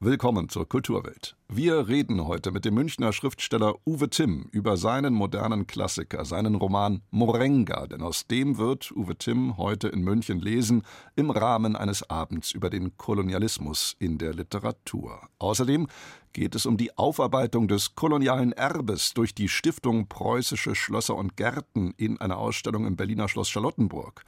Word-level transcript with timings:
Willkommen 0.00 0.48
zur 0.48 0.68
Kulturwelt. 0.68 1.34
Wir 1.48 1.88
reden 1.88 2.24
heute 2.24 2.52
mit 2.52 2.64
dem 2.64 2.74
Münchner 2.74 3.12
Schriftsteller 3.12 3.74
Uwe 3.84 4.08
Timm 4.08 4.48
über 4.52 4.76
seinen 4.76 5.12
modernen 5.12 5.66
Klassiker, 5.66 6.24
seinen 6.24 6.54
Roman 6.54 7.02
Morenga, 7.10 7.88
denn 7.88 8.02
aus 8.02 8.28
dem 8.28 8.58
wird 8.58 8.92
Uwe 8.92 9.16
Timm 9.16 9.56
heute 9.56 9.88
in 9.88 10.02
München 10.02 10.38
lesen 10.38 10.84
im 11.16 11.32
Rahmen 11.32 11.74
eines 11.74 12.08
Abends 12.08 12.52
über 12.52 12.70
den 12.70 12.96
Kolonialismus 12.96 13.96
in 13.98 14.18
der 14.18 14.34
Literatur. 14.34 15.20
Außerdem 15.40 15.88
geht 16.32 16.54
es 16.54 16.64
um 16.64 16.76
die 16.76 16.96
Aufarbeitung 16.96 17.66
des 17.66 17.96
kolonialen 17.96 18.52
Erbes 18.52 19.14
durch 19.14 19.34
die 19.34 19.48
Stiftung 19.48 20.06
Preußische 20.06 20.76
Schlösser 20.76 21.16
und 21.16 21.36
Gärten 21.36 21.92
in 21.96 22.20
einer 22.20 22.38
Ausstellung 22.38 22.86
im 22.86 22.94
Berliner 22.94 23.28
Schloss 23.28 23.50
Charlottenburg. 23.50 24.24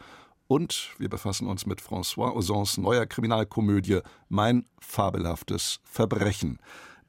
Und 0.50 0.96
wir 0.98 1.08
befassen 1.08 1.46
uns 1.46 1.64
mit 1.64 1.80
François 1.80 2.34
Ozons 2.34 2.76
neuer 2.76 3.06
Kriminalkomödie 3.06 4.00
Mein 4.28 4.66
fabelhaftes 4.80 5.78
Verbrechen, 5.84 6.58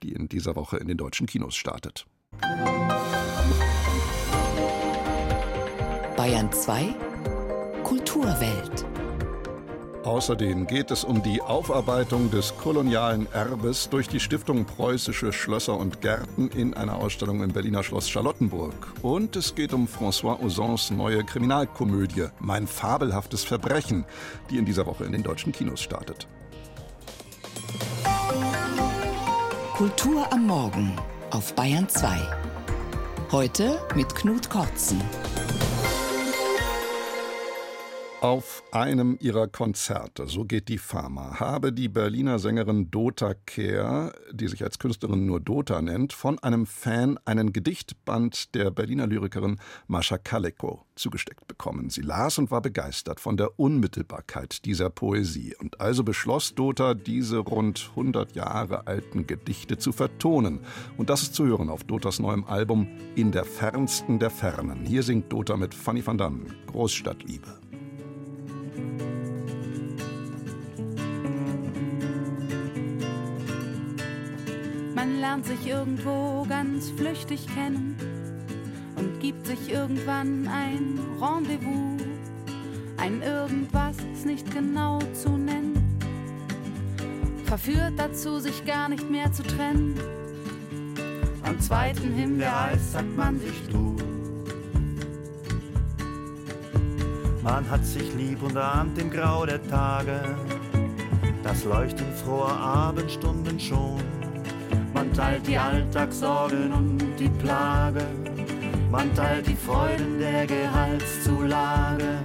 die 0.04 0.12
in 0.12 0.30
dieser 0.30 0.56
Woche 0.56 0.78
in 0.78 0.88
den 0.88 0.98
deutschen 0.98 1.26
Kinos 1.26 1.56
startet. 1.56 2.06
Bayern 6.16 6.52
2 6.52 6.94
Kulturwelt 7.84 8.86
Außerdem 10.04 10.66
geht 10.66 10.90
es 10.90 11.04
um 11.04 11.22
die 11.22 11.44
Aufarbeitung 11.44 12.32
des 12.32 12.58
kolonialen 12.58 13.32
Erbes 13.34 13.88
durch 13.88 14.10
die 14.10 14.20
Stiftung 14.20 14.66
Preußische 14.66 15.32
Schlösser 15.32 15.78
und 15.78 16.02
Gärten 16.02 16.50
in 16.50 16.74
einer 16.74 16.96
Ausstellung 16.96 17.44
im 17.44 17.52
Berliner 17.52 17.84
Schloss 17.84 18.10
Charlottenburg. 18.10 18.74
Und 19.04 19.36
es 19.36 19.54
geht 19.54 19.74
um 19.74 19.88
François 19.88 20.42
Ozons 20.44 20.90
neue 20.90 21.24
Kriminalkomödie 21.24 22.30
Mein 22.40 22.66
fabelhaftes 22.66 23.44
Verbrechen, 23.44 24.06
die 24.50 24.58
in 24.58 24.66
dieser 24.66 24.88
Woche 24.88 25.04
in 25.04 25.12
den 25.12 25.22
deutschen 25.22 25.52
Kinos 25.52 25.82
startet. 25.82 26.28
Kultur 29.78 30.26
am 30.34 30.48
Morgen 30.48 30.96
auf 31.30 31.54
Bayern 31.54 31.88
2. 31.88 32.18
Heute 33.32 33.80
mit 33.96 34.16
Knut 34.16 34.50
Kortzen. 34.50 35.00
Auf 38.22 38.62
einem 38.72 39.18
ihrer 39.20 39.48
Konzerte, 39.48 40.28
so 40.28 40.46
geht 40.46 40.68
die 40.68 40.78
Fama, 40.78 41.40
habe 41.40 41.74
die 41.74 41.90
Berliner 41.90 42.38
Sängerin 42.38 42.92
Dota 42.92 43.34
Kehr, 43.34 44.14
die 44.32 44.48
sich 44.48 44.64
als 44.64 44.78
Künstlerin 44.78 45.26
nur 45.26 45.40
Dota 45.40 45.82
nennt, 45.82 46.14
von 46.14 46.38
einem 46.38 46.68
Fan 46.68 47.18
einen 47.26 47.52
Gedichtband 47.52 48.54
der 48.54 48.70
Berliner 48.70 49.08
Lyrikerin 49.08 49.58
Mascha 49.88 50.20
Kaleko 50.20 50.86
zugesteckt 50.94 51.48
bekommen. 51.48 51.90
Sie 51.90 52.02
las 52.02 52.38
und 52.38 52.52
war 52.52 52.62
begeistert 52.62 53.20
von 53.20 53.38
der 53.38 53.60
Unmittelbarkeit 53.60 54.66
dieser 54.66 54.92
Poesie. 54.92 55.56
Und 55.60 55.82
also 55.82 56.04
beschloss 56.04 56.54
Dota, 56.54 56.94
diese 56.94 57.40
rund 57.40 57.90
100 57.96 58.36
Jahre 58.36 58.86
alten 58.86 59.26
Gedichte 59.26 59.80
zu 59.80 59.94
vertonen. 59.94 60.60
Und 60.96 61.10
das 61.10 61.24
ist 61.24 61.34
zu 61.34 61.48
hören 61.48 61.70
auf 61.70 61.86
Dotas 61.86 62.20
neuem 62.20 62.44
Album 62.44 62.88
In 63.16 63.32
der 63.32 63.46
fernsten 63.46 64.20
der 64.20 64.30
Fernen. 64.30 64.86
Hier 64.86 65.02
singt 65.02 65.34
Dota 65.34 65.58
mit 65.58 65.74
Fanny 65.74 66.06
van 66.06 66.20
Damme, 66.20 66.46
Großstadtliebe. 66.68 67.61
Man 74.96 75.20
lernt 75.20 75.46
sich 75.46 75.68
irgendwo 75.68 76.46
ganz 76.48 76.92
flüchtig 76.92 77.48
kennen 77.48 77.96
und 78.96 79.20
gibt 79.20 79.48
sich 79.48 79.72
irgendwann 79.72 80.48
ein 80.48 81.00
Rendezvous. 81.20 82.02
Ein 82.98 83.24
Irgendwas 83.24 83.98
nicht 84.26 84.52
genau 84.54 85.00
zu 85.14 85.30
nennen. 85.30 85.98
Verführt 87.46 87.94
dazu, 87.98 88.40
sich 88.40 88.64
gar 88.64 88.90
nicht 88.90 89.10
mehr 89.10 89.32
zu 89.32 89.42
trennen. 89.42 89.96
Am 91.44 91.60
zweiten 91.60 92.14
Himbeereis 92.14 92.92
sagt 92.92 93.18
man 93.18 93.40
sich 93.40 93.68
du. 93.72 93.96
Man 97.44 97.70
hat 97.70 97.86
sich 97.86 98.14
lieb 98.16 98.44
und 98.44 98.58
ahnt 98.58 98.98
im 99.00 99.10
Grau 99.10 99.46
der 99.46 99.62
Tage, 99.68 100.22
das 101.44 101.64
Leuchten 101.64 102.14
froher 102.24 102.56
Abendstunden 102.56 103.60
schon 103.60 104.00
man 105.02 105.14
teilt 105.14 105.48
die 105.48 105.58
Alltagssorgen 105.58 106.72
und 106.72 107.00
die 107.20 107.28
Plage. 107.28 108.06
Man 108.92 109.14
teilt 109.16 109.48
die 109.48 109.56
Freuden 109.56 110.20
der 110.20 110.46
Gehaltszulage. 110.46 112.20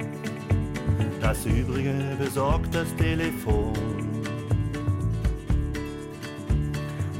Das 1.20 1.46
Übrige 1.46 1.94
besorgt 2.18 2.74
das 2.74 2.94
Telefon. 2.96 3.72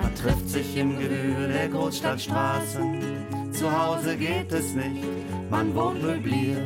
Man 0.01 0.15
trifft 0.15 0.49
sich 0.49 0.77
im 0.77 0.99
Gewühl 0.99 1.49
der 1.49 1.69
Großstadtstraßen. 1.69 3.03
Zu 3.53 3.73
Hause 3.73 4.17
geht 4.17 4.53
es 4.53 4.75
nicht, 4.75 5.05
man 5.51 5.75
wohnt 5.75 6.03
möbliert 6.03 6.61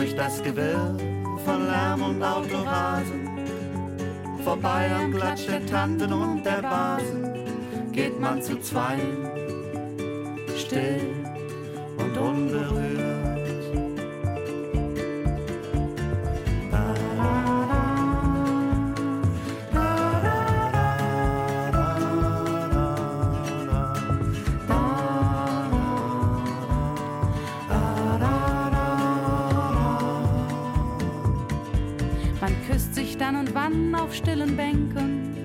durch 0.00 0.16
das 0.16 0.42
Gewirr 0.42 0.96
von 1.44 1.66
Lärm 1.66 2.00
und 2.00 2.22
Autorasen. 2.22 3.28
Vorbei 4.42 4.90
am 4.98 5.12
Klatsch 5.12 5.46
der 5.46 5.66
Tanten 5.66 6.10
und 6.10 6.42
der 6.42 6.62
Basen 6.62 7.28
geht 7.92 8.18
man 8.18 8.40
zu 8.40 8.58
zweit, 8.60 8.98
still 10.56 11.02
und 11.98 12.16
unberührt. 12.16 13.29
Auf 34.10 34.16
stillen 34.16 34.56
Bänken 34.56 35.36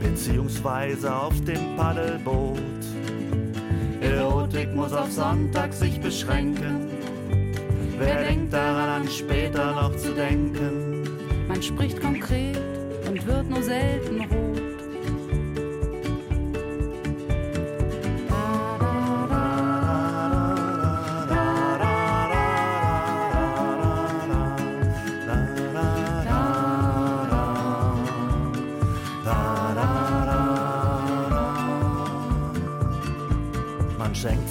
beziehungsweise 0.00 1.14
auf 1.14 1.34
dem 1.44 1.76
Paddelboot. 1.76 2.58
Erotik 4.00 4.74
muss 4.74 4.94
auf 4.94 5.12
Sonntag 5.12 5.74
sich 5.74 6.00
beschränken. 6.00 6.88
Wer 7.98 8.24
denkt 8.24 8.54
daran, 8.54 9.02
an 9.02 9.08
später 9.08 9.74
noch 9.74 9.94
zu 9.96 10.14
denken? 10.14 11.02
Man 11.46 11.62
spricht 11.62 12.00
konkret 12.00 12.56
und 13.06 13.26
wird 13.26 13.50
nur 13.50 13.62
selten 13.62 14.22
rot. 14.22 14.57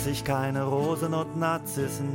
Sich 0.07 0.23
keine 0.23 0.63
Rosen 0.63 1.13
und 1.13 1.37
Narzissen 1.37 2.09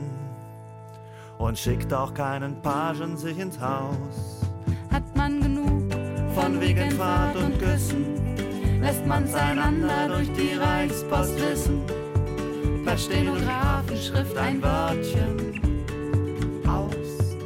und 1.38 1.58
schickt 1.58 1.92
auch 1.92 2.14
keinen 2.14 2.62
Pagen 2.62 3.16
sich 3.16 3.38
ins 3.38 3.60
Haus. 3.60 4.46
Hat 4.90 5.04
man 5.16 5.40
genug 5.40 5.92
von 6.34 6.60
Wegenfahrt 6.60 7.36
und 7.36 7.58
Küssen, 7.58 8.80
lässt 8.80 9.06
man's 9.06 9.34
einander 9.34 10.08
durch 10.08 10.32
die 10.32 10.54
Reichspost 10.54 11.36
wissen. 11.36 11.82
Per 12.84 12.96
Stenografenschrift 12.96 14.36
ein 14.36 14.62
Wörtchen 14.62 15.60
aus. 16.66 17.36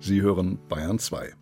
Sie 0.00 0.20
hören 0.20 0.58
Bayern 0.68 0.98
2. 0.98 1.32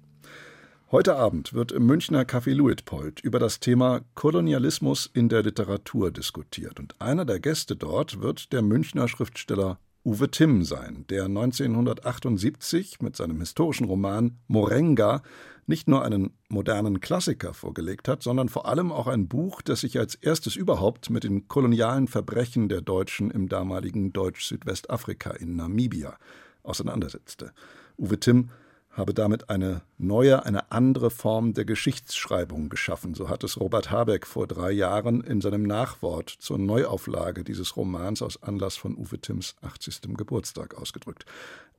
Heute 0.90 1.16
Abend 1.16 1.52
wird 1.52 1.70
im 1.70 1.84
Münchner 1.84 2.22
Café 2.22 2.54
Luitpold 2.54 3.20
über 3.20 3.38
das 3.38 3.60
Thema 3.60 4.00
Kolonialismus 4.14 5.10
in 5.12 5.28
der 5.28 5.42
Literatur 5.42 6.10
diskutiert. 6.10 6.80
Und 6.80 6.98
einer 6.98 7.26
der 7.26 7.40
Gäste 7.40 7.76
dort 7.76 8.22
wird 8.22 8.54
der 8.54 8.62
Münchner 8.62 9.06
Schriftsteller 9.06 9.78
Uwe 10.02 10.30
Timm 10.30 10.64
sein, 10.64 11.04
der 11.10 11.26
1978 11.26 13.02
mit 13.02 13.16
seinem 13.16 13.38
historischen 13.40 13.84
Roman 13.84 14.38
Morenga 14.46 15.22
nicht 15.66 15.88
nur 15.88 16.06
einen 16.06 16.30
modernen 16.48 17.00
Klassiker 17.00 17.52
vorgelegt 17.52 18.08
hat, 18.08 18.22
sondern 18.22 18.48
vor 18.48 18.64
allem 18.64 18.90
auch 18.90 19.08
ein 19.08 19.28
Buch, 19.28 19.60
das 19.60 19.80
sich 19.80 19.98
als 19.98 20.14
erstes 20.14 20.56
überhaupt 20.56 21.10
mit 21.10 21.22
den 21.22 21.48
kolonialen 21.48 22.08
Verbrechen 22.08 22.70
der 22.70 22.80
Deutschen 22.80 23.30
im 23.30 23.50
damaligen 23.50 24.14
Deutsch-Südwestafrika 24.14 25.32
in 25.32 25.54
Namibia 25.54 26.16
auseinandersetzte. 26.62 27.52
Uwe 27.98 28.18
Timm 28.18 28.48
habe 28.90 29.14
damit 29.14 29.48
eine 29.48 29.82
neue, 29.96 30.44
eine 30.44 30.72
andere 30.72 31.10
Form 31.10 31.54
der 31.54 31.64
Geschichtsschreibung 31.64 32.68
geschaffen. 32.68 33.14
So 33.14 33.28
hat 33.28 33.44
es 33.44 33.60
Robert 33.60 33.90
Habeck 33.90 34.26
vor 34.26 34.46
drei 34.46 34.72
Jahren 34.72 35.22
in 35.22 35.40
seinem 35.40 35.62
Nachwort 35.62 36.30
zur 36.30 36.58
Neuauflage 36.58 37.44
dieses 37.44 37.76
Romans 37.76 38.22
aus 38.22 38.42
Anlass 38.42 38.76
von 38.76 38.96
Uwe 38.96 39.20
Timms 39.20 39.54
80. 39.62 40.16
Geburtstag 40.16 40.76
ausgedrückt. 40.76 41.26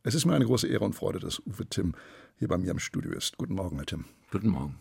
Es 0.04 0.16
ist 0.16 0.26
mir 0.26 0.34
eine 0.34 0.46
große 0.46 0.68
Ehre 0.68 0.86
und 0.86 0.94
Freude, 0.94 1.20
dass 1.20 1.42
Uwe 1.46 1.66
Timm 1.66 1.94
hier 2.38 2.48
bei 2.48 2.58
mir 2.58 2.72
im 2.72 2.80
Studio 2.80 3.12
ist. 3.12 3.38
Guten 3.38 3.56
Morgen, 3.56 3.76
Herr 3.76 3.86
Timm. 3.86 4.06
Guten 4.32 4.50
Morgen. 4.50 4.76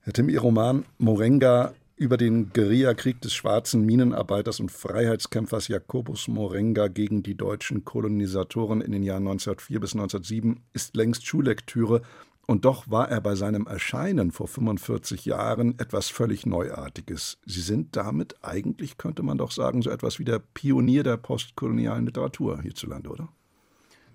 Herr 0.00 0.12
Timm, 0.12 0.28
Ihr 0.28 0.40
Roman 0.40 0.84
Morenga 0.98 1.74
über 2.02 2.16
den 2.16 2.52
Guerillakrieg 2.52 3.20
des 3.20 3.32
schwarzen 3.32 3.86
Minenarbeiters 3.86 4.58
und 4.58 4.72
Freiheitskämpfers 4.72 5.68
Jakobus 5.68 6.26
Morenga 6.26 6.88
gegen 6.88 7.22
die 7.22 7.36
deutschen 7.36 7.84
Kolonisatoren 7.84 8.80
in 8.80 8.90
den 8.90 9.04
Jahren 9.04 9.22
1904 9.28 9.78
bis 9.78 9.94
1907 9.94 10.64
ist 10.72 10.96
längst 10.96 11.24
Schullektüre 11.24 12.02
und 12.46 12.64
doch 12.64 12.90
war 12.90 13.08
er 13.08 13.20
bei 13.20 13.36
seinem 13.36 13.68
Erscheinen 13.68 14.32
vor 14.32 14.48
45 14.48 15.26
Jahren 15.26 15.78
etwas 15.78 16.08
völlig 16.08 16.44
Neuartiges. 16.44 17.38
Sie 17.46 17.60
sind 17.60 17.94
damit 17.94 18.34
eigentlich, 18.42 18.98
könnte 18.98 19.22
man 19.22 19.38
doch 19.38 19.52
sagen, 19.52 19.80
so 19.80 19.88
etwas 19.88 20.18
wie 20.18 20.24
der 20.24 20.40
Pionier 20.40 21.04
der 21.04 21.18
postkolonialen 21.18 22.06
Literatur 22.06 22.60
hierzulande, 22.60 23.10
oder? 23.10 23.28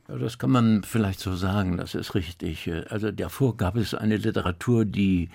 Ja, 0.09 0.17
das 0.17 0.37
kann 0.37 0.51
man 0.51 0.83
vielleicht 0.83 1.21
so 1.21 1.35
sagen, 1.35 1.77
das 1.77 1.95
ist 1.95 2.15
richtig. 2.15 2.69
Also 2.89 3.11
davor 3.11 3.55
gab 3.55 3.77
es 3.77 3.93
eine 3.93 4.17
Literatur, 4.17 4.83
die 4.83 5.29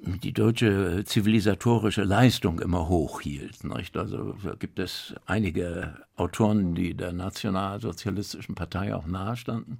die 0.00 0.32
deutsche 0.32 1.02
zivilisatorische 1.04 2.04
Leistung 2.04 2.60
immer 2.60 2.88
hochhielt. 2.88 3.64
Nicht? 3.64 3.96
Also 3.96 4.36
gibt 4.58 4.78
es 4.78 5.14
einige 5.26 5.94
Autoren, 6.16 6.74
die 6.74 6.94
der 6.94 7.12
Nationalsozialistischen 7.12 8.54
Partei 8.54 8.94
auch 8.94 9.06
nahestanden. 9.06 9.78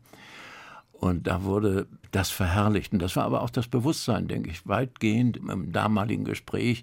Und 0.93 1.29
da 1.29 1.45
wurde 1.45 1.87
das 2.11 2.31
verherrlicht. 2.31 2.93
Und 2.93 3.01
das 3.01 3.15
war 3.15 3.25
aber 3.25 3.43
auch 3.43 3.51
das 3.51 3.69
Bewusstsein, 3.69 4.27
denke 4.27 4.51
ich, 4.51 4.67
weitgehend 4.67 5.37
im 5.37 5.71
damaligen 5.71 6.25
Gespräch, 6.25 6.83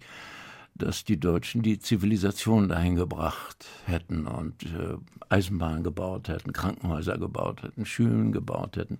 dass 0.73 1.03
die 1.03 1.19
Deutschen 1.19 1.61
die 1.61 1.79
Zivilisation 1.79 2.69
dahin 2.69 2.95
gebracht 2.95 3.65
hätten 3.85 4.25
und 4.27 4.63
äh, 4.63 4.97
Eisenbahnen 5.29 5.83
gebaut 5.83 6.29
hätten, 6.29 6.53
Krankenhäuser 6.53 7.17
gebaut 7.17 7.63
hätten, 7.63 7.85
Schulen 7.85 8.31
gebaut 8.31 8.77
hätten. 8.77 8.99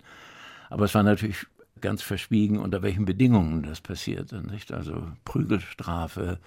Aber 0.68 0.84
es 0.84 0.94
war 0.94 1.02
natürlich 1.02 1.46
ganz 1.80 2.02
verschwiegen, 2.02 2.58
unter 2.58 2.82
welchen 2.82 3.04
Bedingungen 3.04 3.62
das 3.62 3.80
passierte. 3.80 4.42
Nicht? 4.42 4.72
Also 4.72 5.06
Prügelstrafe, 5.24 6.38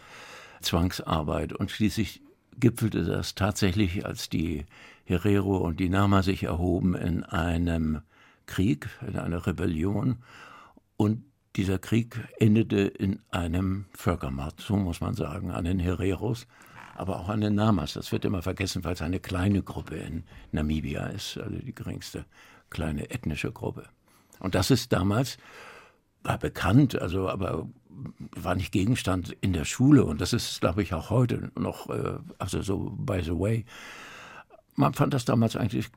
Zwangsarbeit 0.61 1.53
und 1.53 1.71
schließlich 1.71 2.21
gipfelte 2.59 3.03
das 3.03 3.35
tatsächlich, 3.35 4.05
als 4.05 4.29
die 4.29 4.65
Herero 5.05 5.57
und 5.57 5.79
die 5.79 5.89
Nama 5.89 6.23
sich 6.23 6.43
erhoben 6.43 6.95
in 6.95 7.23
einem 7.23 8.01
Krieg, 8.45 8.89
in 9.07 9.17
einer 9.17 9.45
Rebellion 9.47 10.17
und 10.97 11.23
dieser 11.55 11.79
Krieg 11.79 12.19
endete 12.39 12.81
in 12.81 13.19
einem 13.31 13.85
Völkermord, 13.93 14.59
so 14.59 14.75
muss 14.75 15.01
man 15.01 15.15
sagen, 15.15 15.51
an 15.51 15.65
den 15.65 15.79
Hereros, 15.79 16.47
aber 16.95 17.19
auch 17.19 17.29
an 17.29 17.41
den 17.41 17.55
Namas. 17.55 17.93
Das 17.93 18.11
wird 18.11 18.25
immer 18.25 18.41
vergessen, 18.41 18.83
weil 18.83 18.93
es 18.93 19.01
eine 19.01 19.19
kleine 19.19 19.63
Gruppe 19.63 19.95
in 19.95 20.23
Namibia 20.51 21.07
ist, 21.07 21.37
also 21.37 21.57
die 21.57 21.73
geringste 21.73 22.25
kleine 22.69 23.09
ethnische 23.09 23.51
Gruppe. 23.51 23.85
Und 24.39 24.55
das 24.55 24.71
ist 24.71 24.93
damals, 24.93 25.37
war 26.23 26.37
bekannt, 26.37 26.99
also 26.99 27.29
aber 27.29 27.67
war 28.35 28.55
nicht 28.55 28.71
Gegenstand 28.71 29.35
in 29.41 29.53
der 29.53 29.65
Schule 29.65 30.05
und 30.05 30.21
das 30.21 30.33
ist, 30.33 30.61
glaube 30.61 30.81
ich, 30.81 30.93
auch 30.93 31.09
heute 31.09 31.51
noch, 31.57 31.89
äh, 31.89 32.17
also 32.37 32.61
so 32.61 32.95
by 32.97 33.21
the 33.23 33.31
way. 33.31 33.65
Man 34.75 34.93
fand 34.93 35.13
das 35.13 35.25
damals 35.25 35.55
eigentlich 35.55 35.89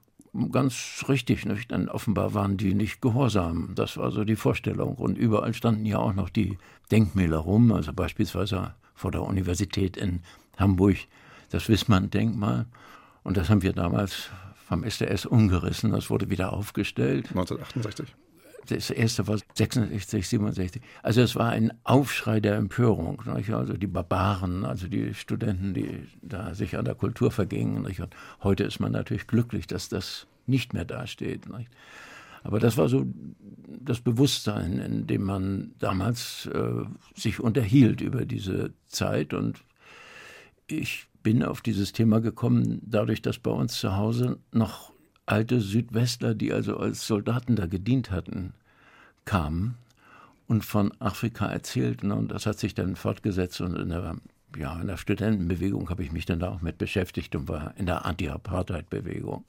ganz 0.51 1.05
richtig, 1.09 1.45
nicht? 1.45 1.71
denn 1.71 1.89
offenbar 1.89 2.35
waren 2.35 2.57
die 2.57 2.75
nicht 2.75 3.01
gehorsam. 3.01 3.73
Das 3.75 3.97
war 3.97 4.11
so 4.11 4.25
die 4.25 4.37
Vorstellung. 4.37 4.97
Und 4.97 5.19
überall 5.19 5.55
standen 5.55 5.85
ja 5.85 5.99
auch 5.99 6.15
noch 6.15 6.31
die 6.31 6.59
Denkmäler 6.91 7.39
rum, 7.39 7.71
also 7.73 7.93
beispielsweise 7.93 8.75
vor 8.95 9.11
der 9.11 9.23
Universität 9.23 9.97
in 9.97 10.23
Hamburg 10.57 10.97
das 11.51 11.69
Wissmann-Denkmal. 11.69 12.67
Und 13.23 13.37
das 13.37 13.51
haben 13.51 13.63
wir 13.63 13.73
damals 13.73 14.31
vom 14.67 14.85
SDS 14.85 15.27
umgerissen. 15.27 15.93
Das 15.93 16.11
wurde 16.11 16.31
wieder 16.31 16.53
aufgestellt. 16.53 17.29
1968 17.29 18.15
das 18.69 18.91
erste 18.91 19.27
war 19.27 19.39
66, 19.55 20.29
67. 20.29 20.83
Also 21.03 21.21
es 21.21 21.35
war 21.37 21.51
ein 21.51 21.73
Aufschrei 21.85 22.41
der 22.41 22.57
Empörung. 22.57 23.23
Nicht? 23.35 23.51
Also 23.51 23.75
die 23.75 23.87
Barbaren, 23.87 24.65
also 24.65 24.87
die 24.89 25.15
Studenten, 25.15 25.75
die 25.75 26.07
da 26.23 26.55
sich 26.55 26.77
an 26.77 26.85
der 26.85 26.95
Kultur 26.95 27.31
vergingen. 27.31 27.83
Nicht? 27.83 28.01
Und 28.01 28.15
heute 28.43 28.65
ist 28.65 28.81
man 28.81 28.93
natürlich 28.93 29.27
glücklich, 29.27 29.67
dass 29.67 29.89
das 29.89 30.27
nicht 30.47 30.75
mehr 30.75 30.85
dasteht. 30.85 31.49
Nicht? 31.49 31.71
Aber 32.45 32.61
das 32.61 32.77
war 32.77 32.89
so 32.89 33.07
das 33.81 34.01
Bewusstsein, 34.01 34.79
in 34.79 35.07
dem 35.07 35.25
man 35.25 35.75
damals 35.79 36.47
äh, 36.47 36.85
sich 37.15 37.41
unterhielt 37.41 38.01
über 38.01 38.25
diese 38.25 38.73
Zeit. 38.87 39.35
Und 39.35 39.65
ich 40.67 41.07
bin 41.23 41.43
auf 41.43 41.61
dieses 41.61 41.93
Thema 41.93 42.21
gekommen, 42.21 42.81
dadurch, 42.85 43.23
dass 43.23 43.39
bei 43.39 43.51
uns 43.51 43.79
zu 43.79 43.97
Hause 43.97 44.39
noch 44.53 44.92
alte 45.27 45.61
Südwestler, 45.61 46.35
die 46.35 46.53
also 46.53 46.77
als 46.77 47.07
Soldaten 47.07 47.57
da 47.57 47.67
gedient 47.67 48.11
hatten, 48.11 48.53
kamen 49.25 49.77
und 50.49 50.65
von 50.65 50.93
Afrika 50.99 51.47
erzählten. 51.47 52.13
Und 52.13 52.29
das 52.29 52.47
hat 52.47 52.59
sich 52.59 52.75
dann 52.75 52.97
fortgesetzt 52.97 53.61
und 53.61 53.77
in 53.77 53.91
der, 53.91 54.17
ja, 54.57 54.81
in 54.81 54.87
der 54.87 54.97
Studentenbewegung 54.97 55.91
habe 55.91 56.03
ich 56.03 56.13
mich 56.13 56.27
dann 56.27 56.41
da 56.41 56.51
auch 56.51 56.63
mit 56.63 56.79
beschäftigt 56.79 57.35
und 57.37 57.49
war 57.49 57.75
in 57.77 57.87
der 57.87 58.05
Anti-Apartheid-Bewegung. 58.05 59.45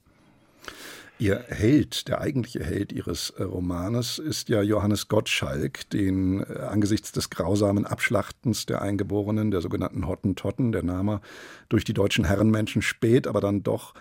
Ihr 1.18 1.44
Held, 1.46 2.08
der 2.08 2.20
eigentliche 2.20 2.64
Held 2.64 2.92
Ihres 2.92 3.30
äh, 3.30 3.44
Romanes, 3.44 4.18
ist 4.18 4.48
ja 4.48 4.62
Johannes 4.62 5.06
Gottschalk, 5.06 5.88
den 5.90 6.40
äh, 6.40 6.58
angesichts 6.58 7.12
des 7.12 7.30
grausamen 7.30 7.86
Abschlachtens 7.86 8.66
der 8.66 8.82
Eingeborenen, 8.82 9.52
der 9.52 9.60
sogenannten 9.60 10.08
Hottentotten, 10.08 10.72
der 10.72 10.82
Name 10.82 11.20
durch 11.68 11.84
die 11.84 11.94
deutschen 11.94 12.24
Herrenmenschen 12.24 12.82
spät, 12.82 13.28
aber 13.28 13.40
dann 13.40 13.62
doch 13.62 13.94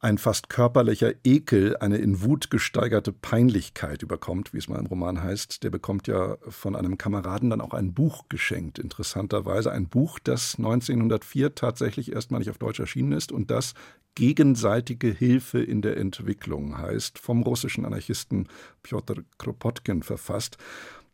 ein 0.00 0.18
fast 0.18 0.50
körperlicher 0.50 1.12
Ekel, 1.24 1.76
eine 1.78 1.96
in 1.96 2.22
Wut 2.22 2.50
gesteigerte 2.50 3.12
Peinlichkeit 3.12 4.02
überkommt, 4.02 4.52
wie 4.52 4.58
es 4.58 4.68
mal 4.68 4.78
im 4.78 4.86
Roman 4.86 5.22
heißt. 5.22 5.62
Der 5.62 5.70
bekommt 5.70 6.06
ja 6.06 6.36
von 6.48 6.76
einem 6.76 6.98
Kameraden 6.98 7.48
dann 7.48 7.62
auch 7.62 7.72
ein 7.72 7.94
Buch 7.94 8.24
geschenkt, 8.28 8.78
interessanterweise. 8.78 9.72
Ein 9.72 9.88
Buch, 9.88 10.18
das 10.18 10.56
1904 10.58 11.54
tatsächlich 11.54 12.12
erstmalig 12.12 12.50
auf 12.50 12.58
Deutsch 12.58 12.78
erschienen 12.78 13.12
ist 13.12 13.32
und 13.32 13.50
das 13.50 13.72
gegenseitige 14.14 15.08
Hilfe 15.08 15.62
in 15.62 15.80
der 15.80 15.96
Entwicklung 15.96 16.76
heißt, 16.76 17.18
vom 17.18 17.42
russischen 17.42 17.86
Anarchisten 17.86 18.48
Piotr 18.82 19.22
Kropotkin 19.38 20.02
verfasst. 20.02 20.58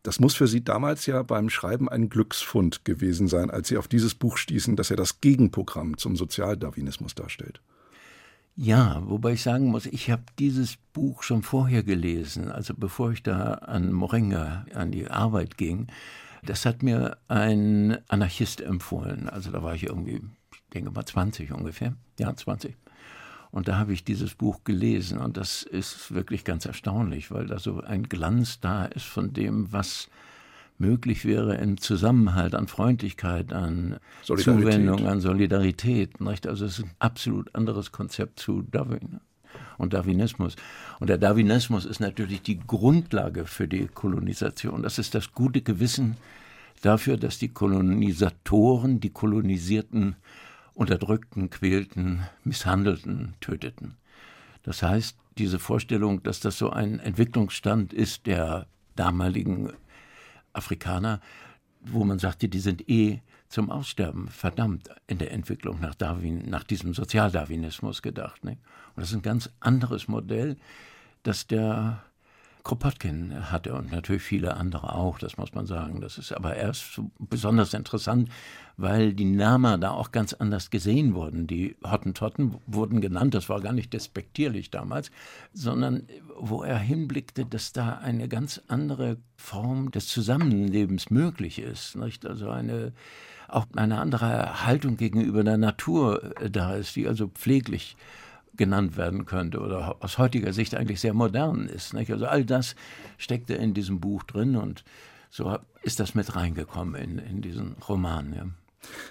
Das 0.02 0.19
muss 0.19 0.35
für 0.35 0.49
Sie 0.49 0.64
damals 0.64 1.06
ja 1.06 1.23
beim 1.23 1.50
Schreiben 1.50 1.88
ein 1.88 2.08
Glücksfund 2.08 2.85
gewesen 2.85 3.28
sein, 3.28 3.50
als 3.50 3.69
Sie 3.69 3.76
auf 3.76 3.87
dieses 3.87 4.17
Buch 4.17 4.37
stießen, 4.37 4.75
dass 4.75 4.90
er 4.90 4.96
das 4.96 5.20
Gegenprogramm 5.20 5.96
zum 5.99 6.17
Sozialdarwinismus 6.17 7.14
darstellt. 7.14 7.61
Ja, 8.54 9.02
wobei 9.06 9.32
ich 9.32 9.43
sagen 9.43 9.69
muss, 9.69 9.87
ich 9.87 10.10
habe 10.10 10.25
dieses 10.38 10.76
Buch 10.93 11.22
schon 11.22 11.43
vorher 11.43 11.82
gelesen, 11.82 12.50
also 12.50 12.75
bevor 12.75 13.12
ich 13.12 13.22
da 13.22 13.54
an 13.54 13.93
Morenga 13.93 14.66
an 14.75 14.90
die 14.90 15.09
Arbeit 15.09 15.56
ging. 15.56 15.87
Das 16.44 16.66
hat 16.66 16.82
mir 16.82 17.16
ein 17.28 17.99
Anarchist 18.09 18.61
empfohlen. 18.61 19.28
Also 19.28 19.50
da 19.52 19.62
war 19.62 19.75
ich 19.75 19.85
irgendwie, 19.85 20.21
ich 20.52 20.62
denke 20.75 20.90
mal 20.90 21.06
20 21.06 21.52
ungefähr. 21.52 21.94
Ja, 22.18 22.35
20. 22.35 22.76
Und 23.52 23.68
da 23.68 23.78
habe 23.78 23.92
ich 23.92 24.04
dieses 24.04 24.35
Buch 24.35 24.64
gelesen 24.64 25.18
und 25.18 25.37
das 25.37 25.62
ist 25.62 26.12
wirklich 26.12 26.44
ganz 26.44 26.66
erstaunlich, 26.66 27.30
weil 27.30 27.47
da 27.47 27.59
so 27.59 27.80
ein 27.80 28.04
Glanz 28.04 28.61
da 28.61 28.87
ist 28.87 29.06
von 29.06 29.32
dem, 29.32 29.73
was 29.73 30.09
möglich 30.79 31.25
wäre 31.25 31.57
in 31.57 31.79
Zusammenhalt, 31.79 32.55
an 32.55 32.67
Freundlichkeit, 32.67 33.52
an 33.52 33.99
Zuwendung, 34.23 35.07
an 35.07 35.21
Solidarität. 35.21 36.21
Nicht? 36.21 36.47
Also 36.47 36.64
es 36.64 36.79
ist 36.79 36.85
ein 36.85 36.95
absolut 36.99 37.55
anderes 37.55 37.93
Konzept 37.93 38.41
zu 38.41 38.62
Darwin 38.62 39.21
und 39.79 39.93
Darwinismus. 39.93 40.57
Und 41.00 41.09
der 41.09 41.19
Darwinismus 41.19 41.85
ist 41.85 42.00
natürlich 42.00 42.43
die 42.43 42.59
Grundlage 42.59 43.47
für 43.47 43.69
die 43.69 43.87
Kolonisation. 43.87 44.83
Das 44.83 44.99
ist 44.99 45.14
das 45.14 45.33
gute 45.33 45.62
Gewissen 45.62 46.17
dafür, 46.83 47.17
dass 47.17 47.38
die 47.38 47.49
Kolonisatoren 47.49 49.00
die 49.00 49.11
Kolonisierten 49.11 50.17
unterdrückten, 50.75 51.50
quälten, 51.50 52.23
misshandelten, 52.45 53.35
töteten. 53.41 53.95
Das 54.62 54.83
heißt, 54.83 55.17
diese 55.38 55.59
Vorstellung, 55.59 56.23
dass 56.23 56.41
das 56.41 56.59
so 56.59 56.71
ein 56.71 56.99
Entwicklungsstand 56.99 57.93
ist 57.93 58.26
der 58.26 58.67
damaligen 58.97 59.73
Afrikaner, 60.52 61.21
wo 61.80 62.04
man 62.04 62.18
sagte, 62.18 62.49
die 62.49 62.61
sind 62.61 62.88
eh 62.88 63.21
zum 63.49 63.71
Aussterben 63.71 64.28
verdammt 64.28 64.88
in 65.06 65.18
der 65.18 65.32
Entwicklung 65.32 65.80
nach 65.80 65.94
Darwin, 65.94 66.49
nach 66.49 66.64
diesem 66.64 66.94
Sozialdarwinismus 66.94 68.00
gedacht. 68.00 68.44
Ne? 68.44 68.52
Und 68.52 69.02
das 69.02 69.11
ist 69.11 69.16
ein 69.16 69.23
ganz 69.23 69.50
anderes 69.61 70.09
Modell, 70.09 70.56
das 71.23 71.47
der 71.47 72.02
Kropotkin 72.64 73.50
hatte 73.50 73.75
und 73.75 73.90
natürlich 73.90 74.23
viele 74.23 74.57
andere 74.57 74.95
auch, 74.95 75.19
das 75.19 75.37
muss 75.37 75.54
man 75.54 75.66
sagen. 75.66 76.00
Das 76.00 76.19
ist 76.19 76.33
aber 76.33 76.57
erst 76.57 76.95
so 76.95 77.11
besonders 77.19 77.75
interessant, 77.75 78.28
weil 78.76 79.14
die 79.14 79.25
Namen 79.25 79.81
da 79.81 79.90
auch 79.90 80.12
ganz 80.12 80.33
anders 80.33 80.71
gesehen 80.71 81.14
wurden. 81.14 81.47
Die 81.47 81.76
Hottentotten 81.83 82.57
wurden 82.66 83.00
genannt, 83.00 83.35
das 83.35 83.49
war 83.49 83.61
gar 83.61 83.73
nicht 83.73 83.92
despektierlich 83.92 84.71
damals, 84.71 85.11
sondern 85.52 86.09
wo 86.38 86.62
er 86.62 86.78
hinblickte, 86.78 87.45
dass 87.45 87.73
da 87.73 87.99
eine 87.99 88.28
ganz 88.28 88.61
andere 88.69 89.19
Form 89.37 89.90
des 89.90 90.09
Zusammenlebens 90.09 91.11
möglich 91.11 91.59
ist. 91.59 91.97
Nicht? 91.97 92.26
Also 92.26 92.49
eine, 92.49 92.92
auch 93.49 93.66
eine 93.76 94.00
andere 94.00 94.64
Haltung 94.66 94.97
gegenüber 94.97 95.45
der 95.45 95.59
Natur 95.59 96.40
äh, 96.40 96.50
da 96.50 96.75
ist, 96.75 96.97
die 96.97 97.09
also 97.09 97.28
pfleglich 97.28 97.97
genannt 98.56 98.97
werden 98.97 99.25
könnte 99.25 99.61
oder 99.61 99.97
aus 100.00 100.18
heutiger 100.18 100.52
Sicht 100.52 100.75
eigentlich 100.75 101.00
sehr 101.00 101.14
modern 101.14 101.66
ist. 101.66 101.94
Nicht? 101.94 102.11
Also 102.11 102.26
all 102.26 102.44
das 102.44 102.76
steckte 103.18 103.54
in 103.54 103.75
diesem 103.75 104.00
Buch 104.00 104.23
drin 104.25 104.56
und 104.56 104.85
so 105.30 105.59
ist 105.82 106.00
das 106.00 106.14
mit 106.14 106.37
reingekommen 106.37 106.94
in, 106.94 107.18
in 107.18 107.40
diesen 107.40 107.76
Roman. 107.88 108.35
Ja. 108.35 108.47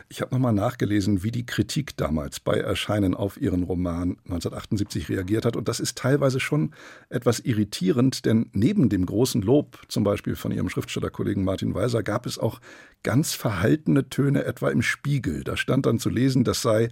Ich 0.10 0.22
habe 0.22 0.34
nochmal 0.34 0.54
nachgelesen, 0.54 1.24
wie 1.24 1.32
die 1.32 1.46
Kritik 1.46 1.96
damals 1.98 2.40
bei 2.40 2.56
Erscheinen 2.56 3.16
auf 3.16 3.40
ihren 3.40 3.64
Roman 3.64 4.18
1978 4.26 5.10
reagiert 5.10 5.46
hat. 5.46 5.56
Und 5.56 5.68
das 5.68 5.80
ist 5.80 5.98
teilweise 5.98 6.40
schon 6.40 6.74
etwas 7.10 7.40
irritierend, 7.40 8.26
denn 8.26 8.50
neben 8.54 8.90
dem 8.90 9.06
großen 9.06 9.42
Lob, 9.42 9.80
zum 9.88 10.04
Beispiel 10.04 10.36
von 10.36 10.52
ihrem 10.52 10.70
Schriftstellerkollegen 10.70 11.44
Martin 11.44 11.74
Weiser, 11.74 12.04
gab 12.04 12.26
es 12.26 12.38
auch 12.38 12.60
ganz 13.04 13.34
verhaltene 13.34 14.10
Töne, 14.10 14.44
etwa 14.44 14.70
im 14.70 14.82
Spiegel. 14.82 15.44
Da 15.44 15.58
stand 15.58 15.86
dann 15.86 16.00
zu 16.00 16.10
lesen, 16.10 16.44
das 16.44 16.62
sei 16.62 16.90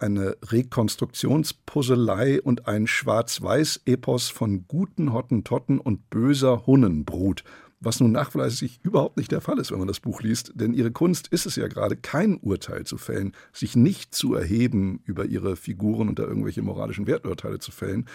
eine 0.00 0.36
Rekonstruktionspuzzlei 0.44 2.40
und 2.40 2.66
ein 2.66 2.86
Schwarz-Weiß-Epos 2.86 4.30
von 4.30 4.66
guten 4.66 5.12
Hottentotten 5.12 5.78
und 5.78 6.08
böser 6.08 6.66
Hunnenbrut 6.66 7.44
was 7.82 8.00
nun 8.00 8.12
nachweislich 8.12 8.80
überhaupt 8.82 9.16
nicht 9.16 9.32
der 9.32 9.40
Fall 9.40 9.58
ist, 9.58 9.72
wenn 9.72 9.78
man 9.78 9.88
das 9.88 10.00
Buch 10.00 10.22
liest, 10.22 10.52
denn 10.54 10.72
ihre 10.72 10.92
Kunst 10.92 11.28
ist 11.28 11.46
es 11.46 11.56
ja 11.56 11.66
gerade, 11.66 11.96
kein 11.96 12.36
Urteil 12.36 12.84
zu 12.84 12.96
fällen, 12.96 13.32
sich 13.52 13.76
nicht 13.76 14.14
zu 14.14 14.34
erheben 14.34 15.00
über 15.04 15.24
ihre 15.24 15.56
Figuren 15.56 16.08
und 16.08 16.18
da 16.18 16.22
irgendwelche 16.22 16.62
moralischen 16.62 17.06
Werturteile 17.06 17.58
zu 17.58 17.72
fällen. 17.72 18.06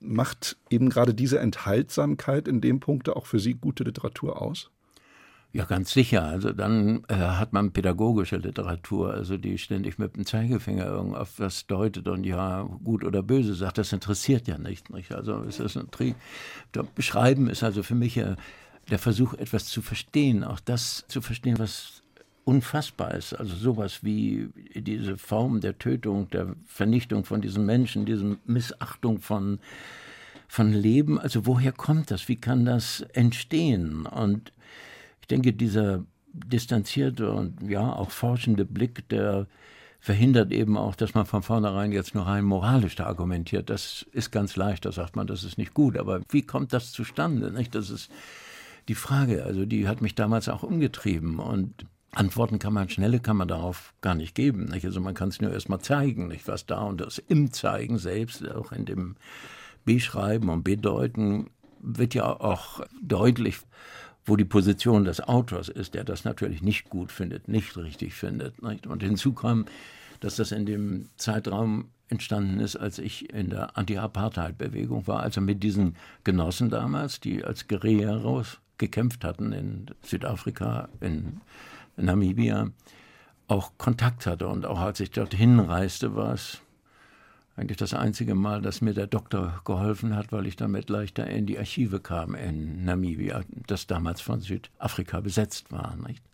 Macht 0.00 0.56
eben 0.70 0.88
gerade 0.88 1.14
diese 1.14 1.38
Enthaltsamkeit 1.38 2.48
in 2.48 2.60
dem 2.60 2.80
Punkt 2.80 3.08
auch 3.08 3.26
für 3.26 3.38
Sie 3.38 3.54
gute 3.54 3.84
Literatur 3.84 4.40
aus? 4.40 4.70
Ja, 5.54 5.64
ganz 5.66 5.92
sicher. 5.92 6.24
Also 6.24 6.52
dann 6.52 7.04
äh, 7.08 7.14
hat 7.14 7.52
man 7.52 7.72
pädagogische 7.72 8.36
Literatur, 8.36 9.12
also 9.12 9.36
die 9.36 9.58
ständig 9.58 9.98
mit 9.98 10.16
dem 10.16 10.24
Zeigefinger 10.24 10.94
auf 11.14 11.38
was 11.38 11.66
deutet 11.66 12.08
und 12.08 12.24
ja, 12.24 12.62
gut 12.82 13.04
oder 13.04 13.22
böse 13.22 13.54
sagt, 13.54 13.76
das 13.76 13.92
interessiert 13.92 14.48
ja 14.48 14.56
nicht. 14.56 14.88
nicht? 14.90 15.12
Also 15.12 15.42
es 15.42 15.60
ist 15.60 15.76
ein 15.76 15.90
Tri 15.90 16.14
Beschreiben 16.94 17.50
ist 17.50 17.62
also 17.62 17.82
für 17.82 17.94
mich 17.94 18.14
ja 18.14 18.36
der 18.90 18.98
Versuch, 18.98 19.34
etwas 19.34 19.66
zu 19.66 19.82
verstehen, 19.82 20.44
auch 20.44 20.60
das 20.60 21.04
zu 21.08 21.20
verstehen, 21.20 21.58
was 21.58 22.02
unfassbar 22.44 23.14
ist. 23.14 23.34
Also 23.34 23.54
sowas 23.54 24.00
wie 24.02 24.48
diese 24.74 25.16
Form 25.16 25.60
der 25.60 25.78
Tötung, 25.78 26.28
der 26.30 26.54
Vernichtung 26.66 27.24
von 27.24 27.40
diesen 27.40 27.64
Menschen, 27.64 28.04
diese 28.04 28.36
Missachtung 28.44 29.20
von, 29.20 29.60
von 30.48 30.72
Leben. 30.72 31.18
Also 31.18 31.46
woher 31.46 31.72
kommt 31.72 32.10
das? 32.10 32.28
Wie 32.28 32.36
kann 32.36 32.64
das 32.64 33.02
entstehen? 33.12 34.06
Und 34.06 34.52
ich 35.20 35.28
denke, 35.28 35.52
dieser 35.52 36.04
distanzierte 36.32 37.30
und 37.30 37.62
ja 37.62 37.92
auch 37.92 38.10
forschende 38.10 38.64
Blick, 38.64 39.08
der 39.08 39.46
verhindert 40.00 40.50
eben 40.50 40.76
auch, 40.76 40.96
dass 40.96 41.14
man 41.14 41.26
von 41.26 41.44
vornherein 41.44 41.92
jetzt 41.92 42.16
nur 42.16 42.26
rein 42.26 42.44
moralisch 42.44 42.96
da 42.96 43.06
argumentiert. 43.06 43.70
Das 43.70 44.04
ist 44.10 44.32
ganz 44.32 44.56
leicht, 44.56 44.84
da 44.84 44.90
sagt 44.90 45.14
man, 45.14 45.28
das 45.28 45.44
ist 45.44 45.58
nicht 45.58 45.74
gut. 45.74 45.96
Aber 45.96 46.22
wie 46.30 46.42
kommt 46.42 46.72
das 46.72 46.90
zustande? 46.90 47.52
Nicht? 47.52 47.76
Das 47.76 47.88
ist 47.88 48.10
die 48.88 48.94
Frage, 48.94 49.44
also 49.44 49.64
die 49.64 49.88
hat 49.88 50.02
mich 50.02 50.14
damals 50.14 50.48
auch 50.48 50.62
umgetrieben 50.62 51.38
und 51.38 51.86
Antworten 52.14 52.58
kann 52.58 52.74
man, 52.74 52.90
schnelle 52.90 53.20
kann 53.20 53.38
man 53.38 53.48
darauf 53.48 53.94
gar 54.02 54.14
nicht 54.14 54.34
geben. 54.34 54.66
Nicht? 54.66 54.84
Also 54.84 55.00
man 55.00 55.14
kann 55.14 55.30
es 55.30 55.40
nur 55.40 55.50
erstmal 55.50 55.80
zeigen, 55.80 56.28
nicht? 56.28 56.46
was 56.46 56.66
da 56.66 56.82
und 56.82 57.00
das 57.00 57.18
im 57.18 57.52
Zeigen 57.52 57.96
selbst, 57.96 58.46
auch 58.50 58.72
in 58.72 58.84
dem 58.84 59.16
Beschreiben 59.84 60.50
und 60.50 60.62
Bedeuten, 60.62 61.50
wird 61.80 62.14
ja 62.14 62.24
auch 62.24 62.80
deutlich, 63.02 63.56
wo 64.24 64.36
die 64.36 64.44
Position 64.44 65.04
des 65.04 65.20
Autors 65.20 65.68
ist, 65.68 65.94
der 65.94 66.04
das 66.04 66.24
natürlich 66.24 66.62
nicht 66.62 66.90
gut 66.90 67.10
findet, 67.10 67.48
nicht 67.48 67.76
richtig 67.76 68.14
findet. 68.14 68.62
Nicht? 68.62 68.86
Und 68.86 69.02
hinzu 69.02 69.32
kam, 69.32 69.64
dass 70.20 70.36
das 70.36 70.52
in 70.52 70.66
dem 70.66 71.08
Zeitraum 71.16 71.88
entstanden 72.08 72.60
ist, 72.60 72.76
als 72.76 72.98
ich 72.98 73.32
in 73.32 73.48
der 73.50 73.76
Anti-Apartheid-Bewegung 73.76 75.06
war, 75.06 75.20
also 75.20 75.40
mit 75.40 75.62
diesen 75.62 75.96
Genossen 76.24 76.68
damals, 76.68 77.20
die 77.20 77.42
als 77.42 77.66
Guerilleros 77.66 78.60
gekämpft 78.82 79.22
hatten 79.22 79.52
in 79.52 79.86
Südafrika, 80.02 80.88
in 81.00 81.40
Namibia, 81.96 82.70
auch 83.46 83.72
Kontakt 83.78 84.26
hatte. 84.26 84.48
Und 84.48 84.66
auch 84.66 84.80
als 84.80 84.98
ich 84.98 85.12
dorthin 85.12 85.60
reiste, 85.60 86.16
war 86.16 86.34
es 86.34 86.60
eigentlich 87.54 87.78
das 87.78 87.94
einzige 87.94 88.34
Mal, 88.34 88.60
dass 88.60 88.80
mir 88.80 88.92
der 88.92 89.06
Doktor 89.06 89.60
geholfen 89.64 90.16
hat, 90.16 90.32
weil 90.32 90.46
ich 90.46 90.56
damit 90.56 90.90
leichter 90.90 91.28
in 91.28 91.46
die 91.46 91.58
Archive 91.58 92.00
kam 92.00 92.34
in 92.34 92.84
Namibia, 92.84 93.42
das 93.68 93.86
damals 93.86 94.20
von 94.20 94.40
Südafrika 94.40 95.20
besetzt 95.20 95.70
war. 95.70 95.94
Nicht? 95.96 96.24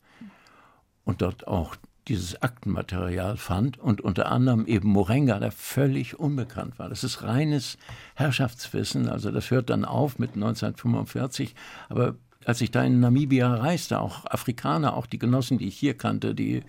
Und 1.04 1.20
dort 1.20 1.46
auch 1.46 1.76
dieses 2.06 2.40
Aktenmaterial 2.40 3.36
fand 3.36 3.78
und 3.78 4.00
unter 4.00 4.32
anderem 4.32 4.64
eben 4.64 4.88
Morenga, 4.88 5.38
der 5.38 5.52
völlig 5.52 6.18
unbekannt 6.18 6.78
war. 6.78 6.88
Das 6.88 7.04
ist 7.04 7.22
reines 7.22 7.76
Herrschaftswissen, 8.14 9.10
also 9.10 9.30
das 9.30 9.50
hört 9.50 9.68
dann 9.68 9.84
auf 9.84 10.18
mit 10.18 10.34
1945, 10.34 11.54
aber 11.90 12.14
als 12.48 12.62
ich 12.62 12.70
da 12.70 12.82
in 12.82 12.98
Namibia 12.98 13.56
reiste, 13.56 14.00
auch 14.00 14.24
Afrikaner, 14.24 14.96
auch 14.96 15.04
die 15.04 15.18
Genossen, 15.18 15.58
die 15.58 15.68
ich 15.68 15.76
hier 15.76 15.92
kannte, 15.92 16.34
die 16.34 16.62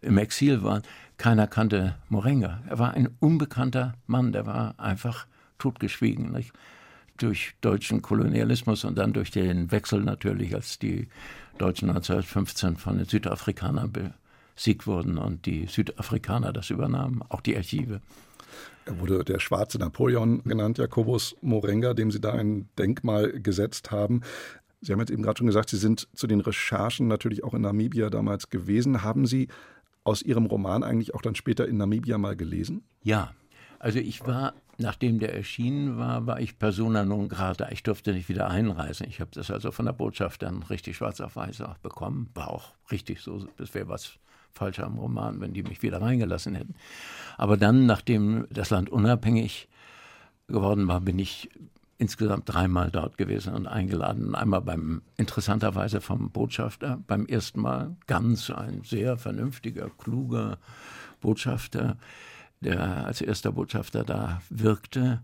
im 0.00 0.18
Exil 0.18 0.62
waren, 0.62 0.82
keiner 1.16 1.48
kannte 1.48 1.96
Morenga. 2.08 2.62
Er 2.68 2.78
war 2.78 2.94
ein 2.94 3.08
unbekannter 3.18 3.94
Mann, 4.06 4.30
der 4.30 4.46
war 4.46 4.78
einfach 4.78 5.26
totgeschwiegen. 5.58 6.30
Nicht? 6.30 6.52
Durch 7.16 7.56
deutschen 7.60 8.02
Kolonialismus 8.02 8.84
und 8.84 8.98
dann 8.98 9.12
durch 9.12 9.32
den 9.32 9.72
Wechsel 9.72 10.04
natürlich, 10.04 10.54
als 10.54 10.78
die 10.78 11.08
Deutschen 11.58 11.88
1915 11.88 12.76
von 12.76 12.98
den 12.98 13.06
Südafrikanern 13.06 13.92
besiegt 14.54 14.86
wurden 14.86 15.18
und 15.18 15.44
die 15.44 15.66
Südafrikaner 15.66 16.52
das 16.52 16.70
übernahmen, 16.70 17.22
auch 17.30 17.40
die 17.40 17.56
Archive. 17.56 18.00
Er 18.84 19.00
wurde 19.00 19.24
der 19.24 19.40
schwarze 19.40 19.78
Napoleon 19.78 20.44
genannt, 20.44 20.78
Jakobus 20.78 21.34
Morenga, 21.40 21.94
dem 21.94 22.12
Sie 22.12 22.20
da 22.20 22.30
ein 22.30 22.68
Denkmal 22.78 23.40
gesetzt 23.40 23.90
haben. 23.90 24.22
Sie 24.80 24.92
haben 24.92 25.00
jetzt 25.00 25.10
eben 25.10 25.22
gerade 25.22 25.38
schon 25.38 25.46
gesagt, 25.46 25.70
Sie 25.70 25.78
sind 25.78 26.08
zu 26.14 26.26
den 26.26 26.40
Recherchen 26.40 27.08
natürlich 27.08 27.44
auch 27.44 27.54
in 27.54 27.62
Namibia 27.62 28.10
damals 28.10 28.50
gewesen. 28.50 29.02
Haben 29.02 29.26
Sie 29.26 29.48
aus 30.04 30.22
Ihrem 30.22 30.46
Roman 30.46 30.82
eigentlich 30.82 31.14
auch 31.14 31.22
dann 31.22 31.34
später 31.34 31.66
in 31.66 31.76
Namibia 31.76 32.18
mal 32.18 32.36
gelesen? 32.36 32.84
Ja, 33.02 33.32
also 33.78 33.98
ich 33.98 34.26
war, 34.26 34.54
nachdem 34.78 35.18
der 35.18 35.34
erschienen 35.34 35.98
war, 35.98 36.26
war 36.26 36.40
ich 36.40 36.58
persona 36.58 37.04
non 37.04 37.28
grata. 37.28 37.68
Ich 37.70 37.82
durfte 37.82 38.12
nicht 38.12 38.28
wieder 38.28 38.48
einreisen. 38.48 39.06
Ich 39.08 39.20
habe 39.20 39.30
das 39.32 39.50
also 39.50 39.70
von 39.70 39.86
der 39.86 39.92
Botschaft 39.92 40.42
dann 40.42 40.62
richtig 40.62 40.96
schwarz 40.96 41.20
auf 41.20 41.36
weiß 41.36 41.60
auch 41.62 41.78
bekommen. 41.78 42.30
War 42.34 42.50
auch 42.50 42.74
richtig 42.90 43.20
so. 43.20 43.46
Das 43.56 43.74
wäre 43.74 43.88
was 43.88 44.18
falsch 44.52 44.80
am 44.80 44.98
Roman, 44.98 45.40
wenn 45.40 45.52
die 45.52 45.62
mich 45.62 45.82
wieder 45.82 46.00
reingelassen 46.00 46.54
hätten. 46.54 46.74
Aber 47.36 47.56
dann, 47.56 47.86
nachdem 47.86 48.46
das 48.50 48.70
Land 48.70 48.88
unabhängig 48.88 49.68
geworden 50.48 50.88
war, 50.88 51.00
bin 51.00 51.18
ich 51.18 51.50
insgesamt 51.98 52.52
dreimal 52.52 52.90
dort 52.90 53.16
gewesen 53.16 53.54
und 53.54 53.66
eingeladen. 53.66 54.34
Einmal 54.34 54.60
beim, 54.60 55.02
interessanterweise 55.16 56.00
vom 56.00 56.30
Botschafter, 56.30 57.02
beim 57.06 57.26
ersten 57.26 57.60
Mal 57.60 57.96
ganz 58.06 58.50
ein 58.50 58.82
sehr 58.84 59.16
vernünftiger, 59.16 59.90
kluger 59.98 60.58
Botschafter, 61.20 61.96
der 62.60 63.06
als 63.06 63.20
erster 63.20 63.52
Botschafter 63.52 64.04
da 64.04 64.40
wirkte 64.50 65.22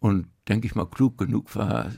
und, 0.00 0.28
denke 0.48 0.66
ich 0.66 0.74
mal, 0.74 0.86
klug 0.86 1.18
genug 1.18 1.54
war, 1.56 1.90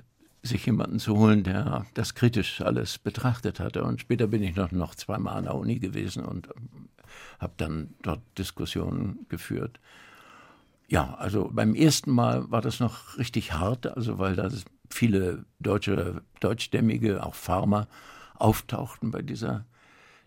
sich 0.43 0.65
jemanden 0.67 0.99
zu 0.99 1.17
holen, 1.17 1.43
der 1.43 1.85
das 1.95 2.15
kritisch 2.15 2.61
alles 2.63 2.99
betrachtet 2.99 3.61
hatte. 3.61 3.85
Und 3.85 4.01
später 4.01 4.27
bin 4.27 4.43
ich 4.43 4.57
noch, 4.57 4.73
noch 4.73 4.95
zweimal 4.95 5.37
an 5.37 5.45
der 5.45 5.55
Uni 5.55 5.79
gewesen 5.79 6.25
und 6.25 6.49
habe 7.39 7.53
dann 7.57 7.95
dort 8.03 8.23
Diskussionen 8.39 9.27
geführt. 9.29 9.81
Ja, 10.91 11.15
also 11.15 11.49
beim 11.53 11.77
ersten 11.77 12.11
Mal 12.11 12.51
war 12.51 12.61
das 12.63 12.81
noch 12.81 13.17
richtig 13.17 13.53
hart, 13.53 13.87
also 13.87 14.19
weil 14.19 14.35
da 14.35 14.51
viele 14.91 15.45
deutsche, 15.61 16.23
deutschstämmige, 16.41 17.25
auch 17.25 17.37
Farmer 17.37 17.87
auftauchten 18.35 19.13
bei 19.13 19.23
dieser 19.23 19.67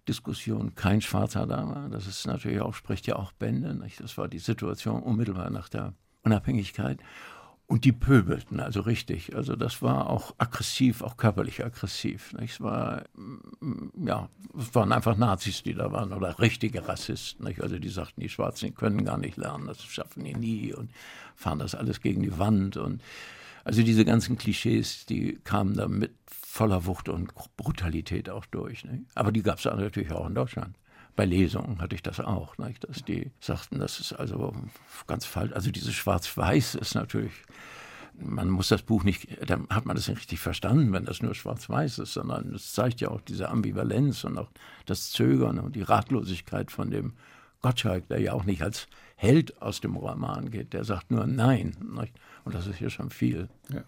Diskussion. 0.07 0.73
Kein 0.75 1.01
Schwarzer 1.01 1.45
da 1.47 1.67
war. 1.67 1.89
Das 1.89 2.07
ist 2.07 2.25
natürlich 2.27 2.61
auch, 2.61 2.73
spricht 2.75 3.07
ja 3.07 3.17
auch 3.17 3.33
Bände. 3.33 3.75
Nicht? 3.75 3.99
Das 3.99 4.17
war 4.17 4.29
die 4.29 4.39
Situation 4.39 5.03
unmittelbar 5.03 5.49
nach 5.49 5.67
der 5.67 5.93
Unabhängigkeit. 6.23 6.97
Und 7.65 7.85
die 7.85 7.91
pöbelten, 7.93 8.59
also 8.59 8.81
richtig. 8.81 9.35
Also 9.35 9.55
das 9.55 9.81
war 9.81 10.09
auch 10.09 10.35
aggressiv, 10.37 11.01
auch 11.01 11.17
körperlich 11.17 11.63
aggressiv. 11.63 12.33
Nicht? 12.33 12.55
Es 12.55 12.61
war, 12.61 13.03
mm, 13.15 14.05
ja, 14.05 14.29
es 14.59 14.75
waren 14.75 14.91
einfach 14.91 15.17
Nazis, 15.17 15.63
die 15.63 15.73
da 15.73 15.91
waren 15.91 16.13
oder 16.13 16.39
richtige 16.39 16.87
Rassisten. 16.87 17.45
Nicht? 17.45 17.61
Also 17.61 17.79
die 17.79 17.89
sagten, 17.89 18.21
die 18.21 18.29
Schwarzen 18.29 18.75
können 18.75 19.05
gar 19.05 19.17
nicht 19.17 19.37
lernen, 19.37 19.67
das 19.67 19.81
schaffen 19.83 20.23
die 20.23 20.35
nie 20.35 20.73
und 20.73 20.91
fahren 21.35 21.59
das 21.59 21.73
alles 21.73 22.01
gegen 22.01 22.21
die 22.21 22.37
Wand 22.37 22.77
und 22.77 23.01
Also 23.65 23.81
diese 23.81 24.03
ganzen 24.03 24.37
Klischees, 24.37 25.05
die 25.05 25.39
kamen 25.43 25.75
da 25.75 25.87
mit 25.87 26.11
voller 26.27 26.85
Wucht 26.85 27.09
und 27.09 27.33
Brutalität 27.55 28.29
auch 28.29 28.45
durch. 28.45 28.83
Ne? 28.83 29.05
Aber 29.15 29.31
die 29.31 29.41
gab 29.41 29.59
es 29.59 29.65
natürlich 29.65 30.11
auch 30.11 30.27
in 30.27 30.35
Deutschland. 30.35 30.75
Bei 31.15 31.25
Lesungen 31.25 31.79
hatte 31.79 31.95
ich 31.95 32.01
das 32.01 32.19
auch, 32.19 32.57
ne? 32.57 32.73
dass 32.79 33.03
die 33.03 33.31
sagten, 33.39 33.79
das 33.79 33.99
ist 33.99 34.13
also 34.13 34.53
ganz 35.05 35.25
falsch. 35.25 35.53
Also 35.53 35.69
dieses 35.69 35.93
Schwarz-Weiß 35.93 36.75
ist 36.75 36.95
natürlich 36.95 37.33
man 38.19 38.49
muss 38.49 38.67
das 38.67 38.83
Buch 38.83 39.03
nicht, 39.03 39.27
dann 39.49 39.67
hat 39.69 39.85
man 39.85 39.95
das 39.95 40.07
nicht 40.07 40.19
richtig 40.19 40.39
verstanden, 40.39 40.93
wenn 40.93 41.05
das 41.05 41.21
nur 41.21 41.33
schwarz-weiß 41.33 41.99
ist, 41.99 42.13
sondern 42.13 42.53
es 42.53 42.73
zeigt 42.73 43.01
ja 43.01 43.09
auch 43.09 43.21
diese 43.21 43.49
Ambivalenz 43.49 44.23
und 44.23 44.37
auch 44.37 44.49
das 44.85 45.11
Zögern 45.11 45.59
und 45.59 45.75
die 45.75 45.81
Ratlosigkeit 45.81 46.71
von 46.71 46.91
dem 46.91 47.13
Gottschalk, 47.61 48.07
der 48.09 48.19
ja 48.19 48.33
auch 48.33 48.43
nicht 48.43 48.61
als 48.61 48.87
Held 49.15 49.61
aus 49.61 49.81
dem 49.81 49.95
Roman 49.95 50.51
geht, 50.51 50.73
der 50.73 50.83
sagt 50.83 51.11
nur 51.11 51.25
Nein. 51.25 51.75
Und 52.43 52.55
das 52.55 52.67
ist 52.67 52.77
hier 52.77 52.89
schon 52.89 53.09
viel. 53.09 53.49
Ja. 53.69 53.83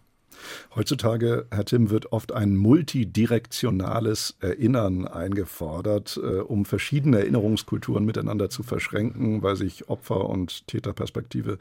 Heutzutage, 0.76 1.46
Herr 1.52 1.66
Tim, 1.66 1.90
wird 1.90 2.12
oft 2.12 2.32
ein 2.32 2.56
multidirektionales 2.56 4.36
Erinnern 4.40 5.08
eingefordert, 5.08 6.20
äh, 6.22 6.40
um 6.40 6.66
verschiedene 6.66 7.20
Erinnerungskulturen 7.20 8.06
miteinander 8.06 8.50
zu 8.50 8.64
verschränken, 8.64 9.44
weil 9.44 9.56
sich 9.56 9.90
Opfer- 9.90 10.30
und 10.30 10.68
Täterperspektive 10.68 11.58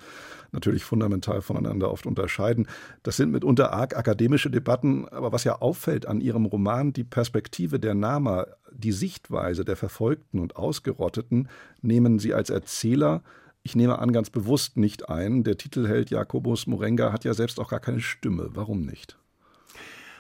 natürlich 0.53 0.85
fundamental 0.85 1.43
voneinander 1.43 1.91
oft 1.91 2.07
unterscheiden. 2.07 2.67
Das 3.03 3.17
sind 3.17 3.33
mitunter 3.33 3.73
arg 3.73 3.97
akademische 3.97 4.51
Debatten, 4.51 5.07
aber 5.09 5.33
was 5.33 5.45
ja 5.45 5.61
auffällt 5.61 6.07
an 6.07 6.21
Ihrem 6.21 6.47
Roman, 6.47 6.93
die 6.93 7.05
Perspektive 7.05 7.79
der 7.79 7.95
Nama, 7.95 8.47
die 8.73 8.93
Sichtweise 8.93 9.65
der 9.65 9.77
Verfolgten 9.77 10.39
und 10.39 10.57
Ausgerotteten, 10.57 11.49
nehmen 11.83 12.19
Sie 12.19 12.35
als 12.35 12.51
Erzähler 12.51 13.23
ich 13.65 13.75
nehme 13.75 13.99
an, 13.99 14.13
ganz 14.13 14.31
bewusst 14.31 14.77
nicht 14.77 15.09
ein. 15.09 15.43
Der 15.43 15.57
Titelheld 15.57 16.11
Jakobus 16.11 16.67
Morenga 16.67 17.13
hat 17.13 17.25
ja 17.25 17.33
selbst 17.33 17.59
auch 17.59 17.71
gar 17.71 17.81
keine 17.81 18.01
Stimme. 18.01 18.51
Warum 18.53 18.85
nicht? 18.85 19.19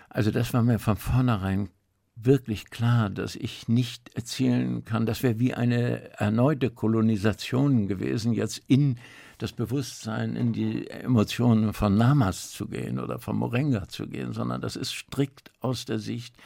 Also 0.09 0.31
das 0.31 0.55
war 0.55 0.63
mir 0.63 0.79
von 0.79 0.97
vornherein 0.97 1.69
wirklich 2.17 2.71
klar, 2.71 3.11
dass 3.11 3.37
ich 3.37 3.69
nicht 3.69 4.15
erzählen 4.15 4.85
kann, 4.85 5.05
das 5.05 5.23
wäre 5.23 5.41
wie 5.41 5.53
eine 5.53 6.13
erneute 6.19 6.71
Kolonisation 6.71 7.87
gewesen, 7.87 8.33
jetzt 8.33 8.63
in 8.67 8.99
das 9.39 9.53
Bewusstsein, 9.53 10.37
in 10.37 10.53
die 10.53 10.89
Emotionen 10.89 11.73
von 11.73 11.97
Namas 11.97 12.51
zu 12.51 12.69
gehen 12.69 12.99
oder 13.01 13.19
von 13.19 13.37
Morenga 13.37 13.89
zu 13.89 14.07
gehen, 14.07 14.33
sondern 14.33 14.61
das 14.61 14.77
ist 14.77 14.95
strikt 14.95 15.51
aus 15.61 15.85
der 15.85 15.99
Sicht 15.99 16.37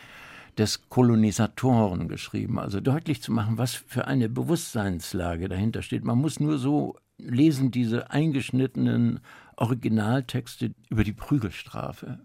des 0.59 0.89
Kolonisatoren 0.89 2.09
geschrieben, 2.09 2.59
also 2.59 2.81
deutlich 2.81 3.23
zu 3.23 3.33
machen, 3.33 3.59
was 3.59 3.75
für 3.75 4.07
eine 4.07 4.29
Bewusstseinslage 4.29 5.49
dahinter 5.49 5.83
steht. 5.83 6.05
Man 6.05 6.19
muss 6.19 6.41
nur 6.41 6.59
so 6.59 6.97
lesen, 7.19 7.71
diese 7.71 8.11
eingeschnittenen 8.11 9.21
Originaltexte 9.57 10.75
über 10.89 11.05
die 11.05 11.13
Prügelstrafe, 11.13 12.19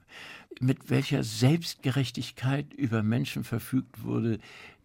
mit 0.59 0.89
welcher 0.89 1.23
Selbstgerechtigkeit 1.23 2.73
über 2.73 3.03
Menschen 3.03 3.43
verfügt 3.43 4.03
wurde, 4.03 4.39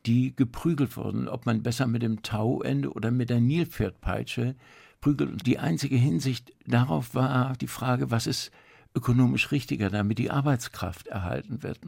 die 0.06 0.34
geprügelt 0.34 0.96
wurden, 0.96 1.28
ob 1.28 1.46
man 1.46 1.62
besser 1.62 1.86
mit 1.86 2.02
dem 2.02 2.22
Tauende 2.22 2.92
oder 2.92 3.10
mit 3.10 3.30
der 3.30 3.40
Nilpferdpeitsche 3.40 4.56
prügelt. 5.00 5.46
Die 5.46 5.58
einzige 5.58 5.96
Hinsicht 5.96 6.52
darauf 6.66 7.14
war 7.14 7.54
die 7.56 7.66
Frage, 7.66 8.10
was 8.10 8.26
ist 8.26 8.50
ökonomisch 8.94 9.52
richtiger, 9.52 9.90
damit 9.90 10.18
die 10.18 10.30
Arbeitskraft 10.30 11.08
erhalten 11.08 11.62
wird 11.62 11.84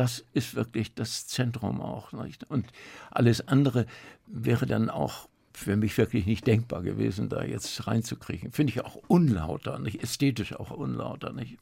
das 0.00 0.24
ist 0.32 0.54
wirklich 0.54 0.94
das 0.94 1.26
Zentrum 1.26 1.82
auch. 1.82 2.12
Nicht? 2.12 2.50
Und 2.50 2.66
alles 3.10 3.46
andere 3.46 3.84
wäre 4.26 4.64
dann 4.64 4.88
auch 4.88 5.28
für 5.52 5.76
mich 5.76 5.98
wirklich 5.98 6.24
nicht 6.24 6.46
denkbar 6.46 6.82
gewesen, 6.82 7.28
da 7.28 7.44
jetzt 7.44 7.86
reinzukriegen. 7.86 8.50
Finde 8.50 8.72
ich 8.72 8.82
auch 8.82 8.96
unlauter, 9.08 9.78
nicht 9.78 10.02
ästhetisch 10.02 10.54
auch 10.54 10.70
unlauter, 10.70 11.34
nicht? 11.34 11.58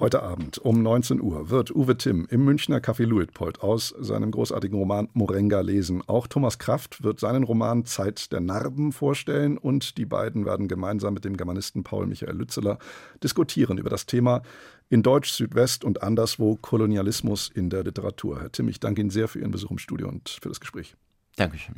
Heute 0.00 0.22
Abend 0.22 0.58
um 0.58 0.82
19 0.82 1.22
Uhr 1.22 1.48
wird 1.48 1.74
Uwe 1.74 1.96
Timm 1.96 2.26
im 2.28 2.44
Münchner 2.44 2.80
Café 2.80 3.06
Luitpold 3.06 3.62
aus 3.62 3.94
seinem 3.98 4.30
großartigen 4.30 4.76
Roman 4.76 5.08
Morenga 5.14 5.60
lesen. 5.60 6.02
Auch 6.06 6.26
Thomas 6.26 6.58
Kraft 6.58 7.02
wird 7.02 7.18
seinen 7.18 7.44
Roman 7.44 7.86
Zeit 7.86 8.30
der 8.30 8.40
Narben 8.40 8.92
vorstellen 8.92 9.56
und 9.56 9.96
die 9.96 10.04
beiden 10.04 10.44
werden 10.44 10.68
gemeinsam 10.68 11.14
mit 11.14 11.24
dem 11.24 11.38
Germanisten 11.38 11.82
Paul 11.82 12.06
Michael 12.06 12.36
Lützeler 12.36 12.78
diskutieren 13.22 13.78
über 13.78 13.88
das 13.88 14.04
Thema 14.04 14.42
in 14.88 15.02
Deutsch, 15.02 15.32
Südwest 15.32 15.84
und 15.84 16.02
anderswo 16.02 16.56
Kolonialismus 16.56 17.50
in 17.52 17.70
der 17.70 17.84
Literatur. 17.84 18.40
Herr 18.40 18.52
Timm, 18.52 18.68
ich 18.68 18.80
danke 18.80 19.00
Ihnen 19.00 19.10
sehr 19.10 19.28
für 19.28 19.40
Ihren 19.40 19.50
Besuch 19.50 19.70
im 19.70 19.78
Studio 19.78 20.08
und 20.08 20.28
für 20.28 20.48
das 20.48 20.60
Gespräch. 20.60 20.94
Dankeschön. 21.36 21.76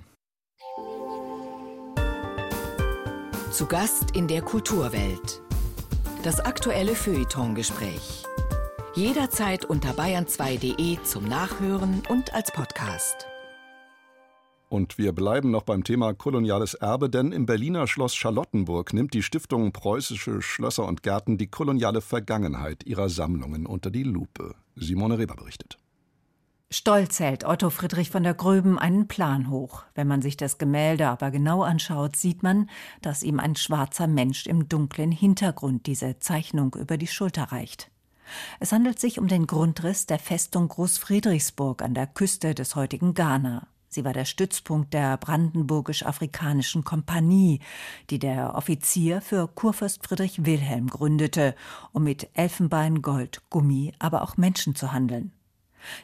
Zu 3.51 3.67
Gast 3.67 4.15
in 4.15 4.29
der 4.29 4.43
Kulturwelt. 4.43 5.43
Das 6.23 6.41
aktuelle 6.41 6.95
Feuilleton-Gespräch. 6.95 8.25
Jederzeit 8.95 9.65
unter 9.65 9.91
bayern2.de 9.91 10.99
zum 11.03 11.25
Nachhören 11.25 12.03
und 12.09 12.35
als 12.35 12.53
Podcast. 12.53 13.27
Und 14.69 14.99
wir 14.99 15.13
bleiben 15.13 15.51
noch 15.51 15.63
beim 15.63 15.83
Thema 15.83 16.13
koloniales 16.13 16.75
Erbe, 16.75 17.09
denn 17.09 17.33
im 17.33 17.47
Berliner 17.47 17.87
Schloss 17.87 18.15
Charlottenburg 18.15 18.93
nimmt 18.93 19.15
die 19.15 19.23
Stiftung 19.23 19.73
Preußische 19.73 20.43
Schlösser 20.43 20.87
und 20.87 21.03
Gärten 21.03 21.39
die 21.39 21.47
koloniale 21.47 22.03
Vergangenheit 22.03 22.85
ihrer 22.85 23.09
Sammlungen 23.09 23.67
unter 23.67 23.91
die 23.91 24.03
Lupe. 24.03 24.55
Simone 24.77 25.19
Reber 25.19 25.37
berichtet. 25.37 25.79
Stolz 26.71 27.19
hält 27.19 27.45
Otto 27.45 27.71
Friedrich 27.71 28.11
von 28.11 28.23
der 28.23 28.35
Gröben 28.35 28.79
einen 28.79 29.09
Plan 29.09 29.49
hoch. 29.49 29.85
Wenn 29.95 30.07
man 30.07 30.21
sich 30.21 30.37
das 30.37 30.59
Gemälde 30.59 31.09
aber 31.09 31.31
genau 31.31 31.63
anschaut, 31.63 32.15
sieht 32.15 32.43
man, 32.43 32.69
dass 33.01 33.23
ihm 33.23 33.41
ein 33.41 33.57
schwarzer 33.57 34.07
Mensch 34.07 34.47
im 34.47 34.69
dunklen 34.69 35.11
Hintergrund 35.11 35.87
diese 35.87 36.19
Zeichnung 36.19 36.75
über 36.75 36.99
die 36.99 37.07
Schulter 37.07 37.45
reicht. 37.45 37.91
Es 38.61 38.73
handelt 38.73 39.01
sich 39.01 39.19
um 39.19 39.29
den 39.29 39.47
Grundriss 39.47 40.05
der 40.05 40.19
Festung 40.19 40.69
Großfriedrichsburg 40.69 41.81
an 41.81 41.95
der 41.95 42.07
Küste 42.07 42.55
des 42.55 42.77
heutigen 42.77 43.15
Ghana. 43.15 43.67
Sie 43.89 44.05
war 44.05 44.13
der 44.13 44.27
Stützpunkt 44.27 44.93
der 44.93 45.17
Brandenburgisch-Afrikanischen 45.17 46.85
Kompanie, 46.85 47.61
die 48.11 48.19
der 48.19 48.55
Offizier 48.55 49.21
für 49.21 49.49
Kurfürst 49.49 50.07
Friedrich 50.07 50.45
Wilhelm 50.45 50.89
gründete, 50.89 51.55
um 51.93 52.05
mit 52.05 52.29
Elfenbein, 52.35 53.01
Gold, 53.01 53.43
Gummi, 53.51 53.93
aber 53.99 54.23
auch 54.23 54.37
Menschen 54.37 54.75
zu 54.75 54.93
handeln. 54.93 55.33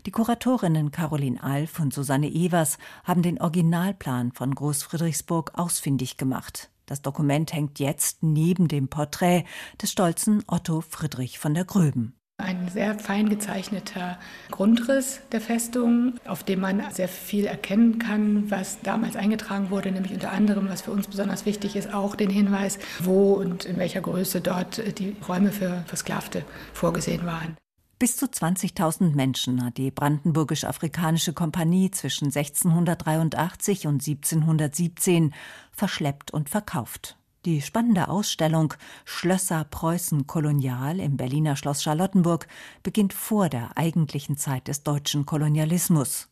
Die 0.07 0.11
Kuratorinnen 0.11 0.92
Caroline 0.92 1.42
Alf 1.42 1.79
und 1.81 1.92
Susanne 1.92 2.29
Evers 2.29 2.79
haben 3.05 3.23
den 3.23 3.40
Originalplan 3.40 4.33
von 4.33 4.55
Großfriedrichsburg 4.55 5.53
ausfindig 5.55 6.16
gemacht. 6.16 6.70
Das 6.87 7.03
Dokument 7.03 7.53
hängt 7.53 7.79
jetzt 7.79 8.23
neben 8.23 8.68
dem 8.68 8.88
Porträt 8.88 9.44
des 9.81 9.90
stolzen 9.90 10.42
Otto 10.47 10.81
Friedrich 10.81 11.38
von 11.38 11.55
der 11.55 11.64
Gröben. 11.64 12.14
Ein 12.37 12.68
sehr 12.68 12.99
fein 12.99 13.29
gezeichneter 13.29 14.18
Grundriss 14.51 15.20
der 15.31 15.40
Festung, 15.40 16.14
auf 16.27 16.42
dem 16.42 16.61
man 16.61 16.83
sehr 16.90 17.09
viel 17.09 17.44
erkennen 17.47 18.01
kann, 18.01 18.51
was 18.51 18.81
damals 18.83 19.14
eingetragen 19.14 19.70
wurde, 19.70 19.92
nämlich 19.92 20.12
unter 20.12 20.33
anderem, 20.33 20.68
was 20.68 20.83
für 20.83 20.90
uns 20.90 21.07
besonders 21.07 21.47
wichtig 21.47 21.77
ist, 21.77 21.94
auch 21.94 22.16
den 22.16 22.31
Hinweis, 22.31 22.81
wo 22.99 23.35
und 23.35 23.64
in 23.64 23.77
welcher 23.77 24.01
Größe 24.01 24.40
dort 24.40 24.99
die 24.99 25.14
Räume 25.29 25.53
für 25.53 25.85
Versklavte 25.87 26.44
vorgesehen 26.73 27.25
waren. 27.25 27.57
Bis 28.01 28.16
zu 28.16 28.27
20.000 28.27 29.14
Menschen 29.14 29.64
hat 29.64 29.77
die 29.77 29.92
Brandenburgisch-Afrikanische 29.92 31.33
Kompanie 31.33 31.92
zwischen 31.92 32.27
1683 32.27 33.87
und 33.87 34.07
1717 34.07 35.33
verschleppt 35.70 36.33
und 36.33 36.51
verkauft. 36.51 37.16
Die 37.44 37.61
spannende 37.61 38.09
Ausstellung 38.09 38.72
Schlösser 39.04 39.64
Preußen 39.64 40.26
Kolonial 40.26 40.98
im 40.98 41.18
Berliner 41.18 41.57
Schloss 41.57 41.83
Charlottenburg 41.83 42.48
beginnt 42.83 43.12
vor 43.12 43.50
der 43.50 43.76
eigentlichen 43.76 44.38
Zeit 44.38 44.66
des 44.66 44.83
deutschen 44.83 45.26
Kolonialismus. 45.26 46.28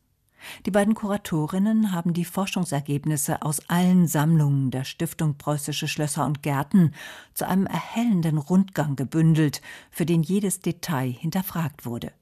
Die 0.65 0.71
beiden 0.71 0.95
Kuratorinnen 0.95 1.93
haben 1.93 2.15
die 2.15 2.25
Forschungsergebnisse 2.25 3.43
aus 3.43 3.69
allen 3.69 4.07
Sammlungen 4.07 4.71
der 4.71 4.85
Stiftung 4.85 5.37
Preußische 5.37 5.87
Schlösser 5.87 6.25
und 6.25 6.43
Gärten 6.43 6.95
zu 7.35 7.47
einem 7.47 7.67
erhellenden 7.67 8.39
Rundgang 8.39 8.97
gebündelt, 8.97 9.61
für 9.91 10.07
den 10.07 10.23
jedes 10.23 10.61
Detail 10.61 11.11
hinterfragt 11.11 11.85
wurde. 11.85 12.13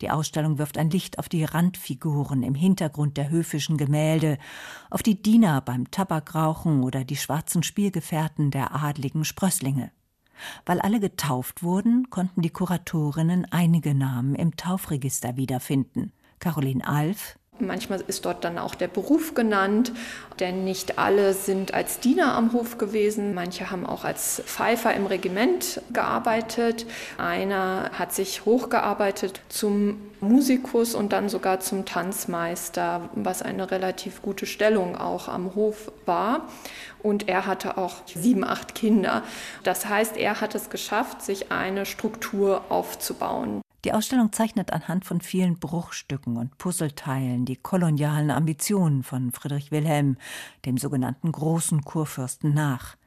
Die 0.00 0.10
Ausstellung 0.10 0.58
wirft 0.58 0.78
ein 0.78 0.90
Licht 0.90 1.18
auf 1.18 1.28
die 1.28 1.44
Randfiguren 1.44 2.42
im 2.42 2.54
Hintergrund 2.54 3.16
der 3.16 3.30
höfischen 3.30 3.76
Gemälde, 3.76 4.38
auf 4.90 5.02
die 5.02 5.20
Diener 5.20 5.60
beim 5.60 5.90
Tabakrauchen 5.90 6.84
oder 6.84 7.04
die 7.04 7.16
schwarzen 7.16 7.62
Spielgefährten 7.62 8.50
der 8.50 8.74
adligen 8.74 9.24
Sprösslinge. 9.24 9.90
Weil 10.64 10.80
alle 10.80 11.00
getauft 11.00 11.62
wurden, 11.62 12.10
konnten 12.10 12.42
die 12.42 12.50
Kuratorinnen 12.50 13.44
einige 13.50 13.94
Namen 13.94 14.36
im 14.36 14.56
Taufregister 14.56 15.36
wiederfinden. 15.36 16.12
Caroline 16.38 16.86
Alf, 16.86 17.38
Manchmal 17.60 18.02
ist 18.06 18.24
dort 18.24 18.44
dann 18.44 18.58
auch 18.58 18.74
der 18.74 18.88
Beruf 18.88 19.34
genannt, 19.34 19.92
denn 20.40 20.64
nicht 20.64 20.98
alle 20.98 21.32
sind 21.34 21.74
als 21.74 22.00
Diener 22.00 22.34
am 22.34 22.52
Hof 22.52 22.78
gewesen. 22.78 23.34
Manche 23.34 23.70
haben 23.70 23.84
auch 23.84 24.04
als 24.04 24.42
Pfeifer 24.46 24.94
im 24.94 25.06
Regiment 25.06 25.82
gearbeitet. 25.92 26.86
Einer 27.16 27.90
hat 27.92 28.14
sich 28.14 28.44
hochgearbeitet 28.44 29.40
zum 29.48 30.00
Musikus 30.20 30.94
und 30.94 31.12
dann 31.12 31.28
sogar 31.28 31.60
zum 31.60 31.84
Tanzmeister, 31.84 33.08
was 33.14 33.42
eine 33.42 33.70
relativ 33.70 34.22
gute 34.22 34.46
Stellung 34.46 34.96
auch 34.96 35.28
am 35.28 35.54
Hof 35.54 35.92
war. 36.06 36.48
Und 37.02 37.28
er 37.28 37.46
hatte 37.46 37.78
auch 37.78 37.96
sieben, 38.06 38.44
acht 38.44 38.74
Kinder. 38.74 39.22
Das 39.62 39.86
heißt, 39.86 40.16
er 40.16 40.40
hat 40.40 40.54
es 40.54 40.70
geschafft, 40.70 41.22
sich 41.22 41.52
eine 41.52 41.86
Struktur 41.86 42.62
aufzubauen. 42.68 43.62
Die 43.84 43.92
Ausstellung 43.92 44.32
zeichnet 44.32 44.72
anhand 44.72 45.04
von 45.04 45.20
vielen 45.20 45.58
Bruchstücken 45.58 46.36
und 46.36 46.58
Puzzleteilen 46.58 47.44
die 47.44 47.56
kolonialen 47.56 48.30
Ambitionen 48.30 49.04
von 49.04 49.30
Friedrich 49.30 49.70
Wilhelm, 49.70 50.16
dem 50.66 50.78
sogenannten 50.78 51.30
großen 51.30 51.82
Kurfürsten, 51.82 52.52
nach. 52.54 52.97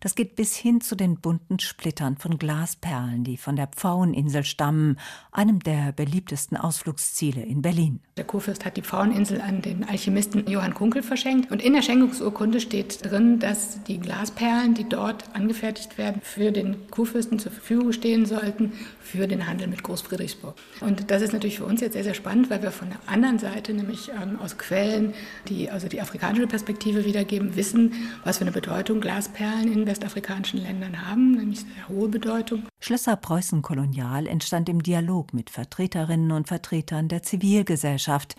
Das 0.00 0.14
geht 0.14 0.36
bis 0.36 0.56
hin 0.56 0.80
zu 0.80 0.94
den 0.94 1.20
bunten 1.20 1.58
Splittern 1.58 2.16
von 2.16 2.38
Glasperlen, 2.38 3.24
die 3.24 3.36
von 3.36 3.56
der 3.56 3.66
Pfaueninsel 3.68 4.44
stammen, 4.44 4.98
einem 5.32 5.60
der 5.60 5.92
beliebtesten 5.92 6.56
Ausflugsziele 6.56 7.42
in 7.42 7.62
Berlin. 7.62 8.00
Der 8.16 8.24
Kurfürst 8.24 8.64
hat 8.64 8.76
die 8.76 8.82
Pfaueninsel 8.82 9.40
an 9.40 9.62
den 9.62 9.84
Alchemisten 9.84 10.48
Johann 10.48 10.74
Kunkel 10.74 11.02
verschenkt. 11.02 11.50
Und 11.50 11.62
in 11.62 11.72
der 11.72 11.82
Schenkungsurkunde 11.82 12.60
steht 12.60 13.04
drin, 13.04 13.38
dass 13.38 13.82
die 13.84 13.98
Glasperlen, 13.98 14.74
die 14.74 14.88
dort 14.88 15.34
angefertigt 15.34 15.98
werden, 15.98 16.20
für 16.22 16.52
den 16.52 16.90
Kurfürsten 16.90 17.38
zur 17.38 17.52
Verfügung 17.52 17.92
stehen 17.92 18.26
sollten 18.26 18.72
für 19.00 19.26
den 19.26 19.46
Handel 19.46 19.68
mit 19.68 19.82
Großfriedrichsburg. 19.82 20.54
Und 20.80 21.10
das 21.10 21.22
ist 21.22 21.32
natürlich 21.32 21.58
für 21.58 21.64
uns 21.64 21.80
jetzt 21.80 21.94
sehr, 21.94 22.04
sehr 22.04 22.14
spannend, 22.14 22.50
weil 22.50 22.62
wir 22.62 22.70
von 22.70 22.88
der 22.90 22.98
anderen 23.06 23.38
Seite, 23.38 23.72
nämlich 23.72 24.10
ähm, 24.10 24.38
aus 24.38 24.56
Quellen, 24.58 25.14
die 25.48 25.70
also 25.70 25.88
die 25.88 26.00
afrikanische 26.00 26.46
Perspektive 26.46 27.04
wiedergeben, 27.04 27.56
wissen, 27.56 27.92
was 28.24 28.38
für 28.38 28.42
eine 28.42 28.52
Bedeutung 28.52 29.00
Glasperlen 29.00 29.59
in 29.68 29.86
westafrikanischen 29.86 30.62
Ländern 30.62 31.06
haben, 31.06 31.32
nämlich 31.32 31.60
sehr 31.60 31.88
hohe 31.88 32.08
Bedeutung. 32.08 32.64
Schlösser 32.80 33.16
Preußen 33.16 33.62
Kolonial 33.62 34.26
entstand 34.26 34.68
im 34.68 34.82
Dialog 34.82 35.34
mit 35.34 35.50
Vertreterinnen 35.50 36.32
und 36.32 36.48
Vertretern 36.48 37.08
der 37.08 37.22
Zivilgesellschaft. 37.22 38.36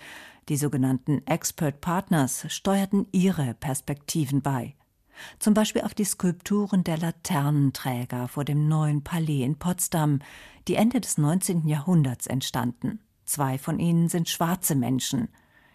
Die 0.50 0.58
sogenannten 0.58 1.26
Expert 1.28 1.82
Partners 1.82 2.46
steuerten 2.50 3.08
ihre 3.12 3.54
Perspektiven 3.54 4.42
bei 4.42 4.76
zum 5.40 5.54
Beispiel 5.54 5.82
auf 5.82 5.94
die 5.94 6.04
Skulpturen 6.04 6.84
der 6.84 6.98
Laternenträger 6.98 8.28
vor 8.28 8.46
dem 8.46 8.68
neuen 8.68 9.04
Palais 9.04 9.44
in 9.44 9.58
Potsdam, 9.58 10.20
die 10.68 10.76
Ende 10.76 11.02
des 11.02 11.18
19. 11.18 11.68
Jahrhunderts 11.68 12.28
entstanden. 12.28 13.00
Zwei 13.26 13.58
von 13.58 13.80
ihnen 13.80 14.10
sind 14.10 14.30
schwarze 14.30 14.76
Menschen. 14.76 15.30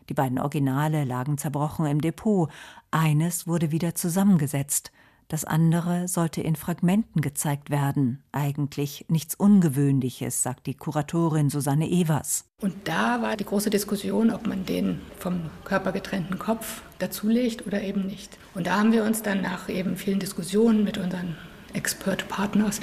Die 0.09 0.15
beiden 0.15 0.39
Originale 0.39 1.05
lagen 1.05 1.39
zerbrochen 1.39 1.87
im 1.87 2.01
Depot, 2.01 2.51
eines 2.91 3.47
wurde 3.47 3.73
wieder 3.73 3.95
zusammengesetzt. 3.95 4.93
Das 5.29 5.45
andere 5.45 6.07
sollte 6.07 6.41
in 6.41 6.55
Fragmenten 6.55 7.21
gezeigt 7.21 7.71
werden. 7.71 8.23
Eigentlich 8.31 9.07
nichts 9.09 9.35
Ungewöhnliches, 9.35 10.43
sagt 10.43 10.67
die 10.67 10.75
Kuratorin 10.75 11.51
Susanne 11.51 11.89
Evers. 11.89 12.45
Und 12.61 12.75
da 12.85 13.23
war 13.23 13.37
die 13.37 13.45
große 13.45 13.71
Diskussion, 13.71 14.31
ob 14.31 14.47
man 14.47 14.65
den 14.65 15.01
vom 15.19 15.51
Körper 15.65 15.91
getrennten 15.91 16.39
Kopf 16.39 16.83
dazulegt 17.01 17.67
oder 17.67 17.83
eben 17.83 18.07
nicht. 18.07 18.39
Und 18.55 18.69
da 18.69 18.79
haben 18.79 18.93
wir 18.93 19.05
uns 19.05 19.23
dann 19.23 19.43
nach 19.43 19.69
eben 19.69 19.97
vielen 19.97 20.21
Diskussionen 20.21 20.85
mit 20.85 20.97
unseren 20.97 21.37
Expert-Partners 21.73 22.81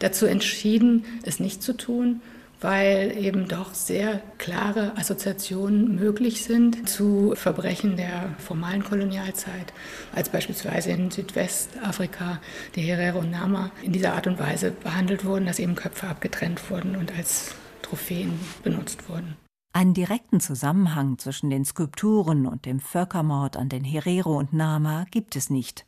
dazu 0.00 0.26
entschieden, 0.26 1.04
es 1.22 1.40
nicht 1.40 1.62
zu 1.62 1.76
tun 1.76 2.20
weil 2.60 3.16
eben 3.16 3.48
doch 3.48 3.74
sehr 3.74 4.20
klare 4.38 4.96
Assoziationen 4.96 5.96
möglich 5.96 6.44
sind 6.44 6.88
zu 6.88 7.34
Verbrechen 7.36 7.96
der 7.96 8.34
formalen 8.38 8.82
Kolonialzeit, 8.82 9.72
als 10.14 10.30
beispielsweise 10.30 10.90
in 10.90 11.10
Südwestafrika 11.10 12.40
die 12.74 12.82
Herero 12.82 13.18
und 13.18 13.30
Nama 13.30 13.70
in 13.82 13.92
dieser 13.92 14.14
Art 14.14 14.26
und 14.26 14.38
Weise 14.38 14.70
behandelt 14.70 15.24
wurden, 15.24 15.46
dass 15.46 15.58
eben 15.58 15.74
Köpfe 15.74 16.08
abgetrennt 16.08 16.70
wurden 16.70 16.96
und 16.96 17.12
als 17.16 17.54
Trophäen 17.82 18.38
benutzt 18.62 19.08
wurden. 19.08 19.36
Einen 19.72 19.92
direkten 19.92 20.40
Zusammenhang 20.40 21.18
zwischen 21.18 21.50
den 21.50 21.66
Skulpturen 21.66 22.46
und 22.46 22.64
dem 22.64 22.80
Völkermord 22.80 23.58
an 23.58 23.68
den 23.68 23.84
Herero 23.84 24.38
und 24.38 24.54
Nama 24.54 25.04
gibt 25.10 25.36
es 25.36 25.50
nicht. 25.50 25.84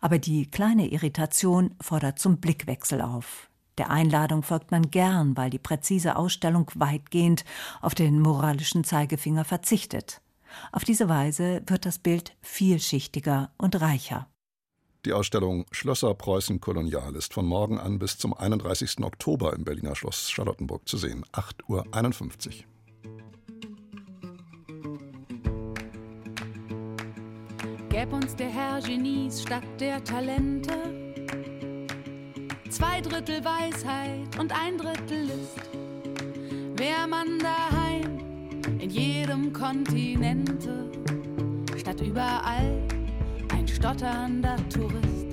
Aber 0.00 0.18
die 0.18 0.48
kleine 0.48 0.86
Irritation 0.86 1.74
fordert 1.80 2.20
zum 2.20 2.36
Blickwechsel 2.36 3.00
auf. 3.00 3.48
Der 3.78 3.90
Einladung 3.90 4.42
folgt 4.42 4.70
man 4.70 4.90
gern, 4.90 5.36
weil 5.36 5.50
die 5.50 5.58
präzise 5.58 6.16
Ausstellung 6.16 6.70
weitgehend 6.74 7.44
auf 7.82 7.94
den 7.94 8.20
moralischen 8.20 8.84
Zeigefinger 8.84 9.44
verzichtet. 9.44 10.22
Auf 10.72 10.84
diese 10.84 11.08
Weise 11.08 11.62
wird 11.66 11.84
das 11.84 11.98
Bild 11.98 12.34
vielschichtiger 12.40 13.50
und 13.58 13.80
reicher. 13.80 14.28
Die 15.04 15.12
Ausstellung 15.12 15.66
Schlösser 15.70 16.14
Preußen 16.14 16.60
Kolonial 16.60 17.14
ist 17.14 17.34
von 17.34 17.46
morgen 17.46 17.78
an 17.78 17.98
bis 17.98 18.18
zum 18.18 18.34
31. 18.34 19.04
Oktober 19.04 19.52
im 19.52 19.64
Berliner 19.64 19.94
Schloss 19.94 20.30
Charlottenburg 20.30 20.88
zu 20.88 20.96
sehen, 20.96 21.24
8.51 21.32 22.48
Uhr. 22.48 22.64
Gäb 27.90 28.12
uns 28.12 28.34
der 28.34 28.48
Herr 28.48 28.80
Genies 28.80 29.42
statt 29.42 29.64
der 29.78 30.02
Talente 30.02 31.25
Zwei 32.70 33.00
Drittel 33.00 33.44
Weisheit 33.44 34.38
und 34.38 34.52
ein 34.52 34.76
Drittel 34.76 35.24
List. 35.26 35.60
Wär 36.76 37.06
man 37.06 37.38
daheim 37.38 38.18
in 38.80 38.90
jedem 38.90 39.52
Kontinente, 39.52 40.90
statt 41.78 42.00
überall 42.00 42.82
ein 43.52 43.68
stotternder 43.68 44.56
Tourist. 44.68 45.25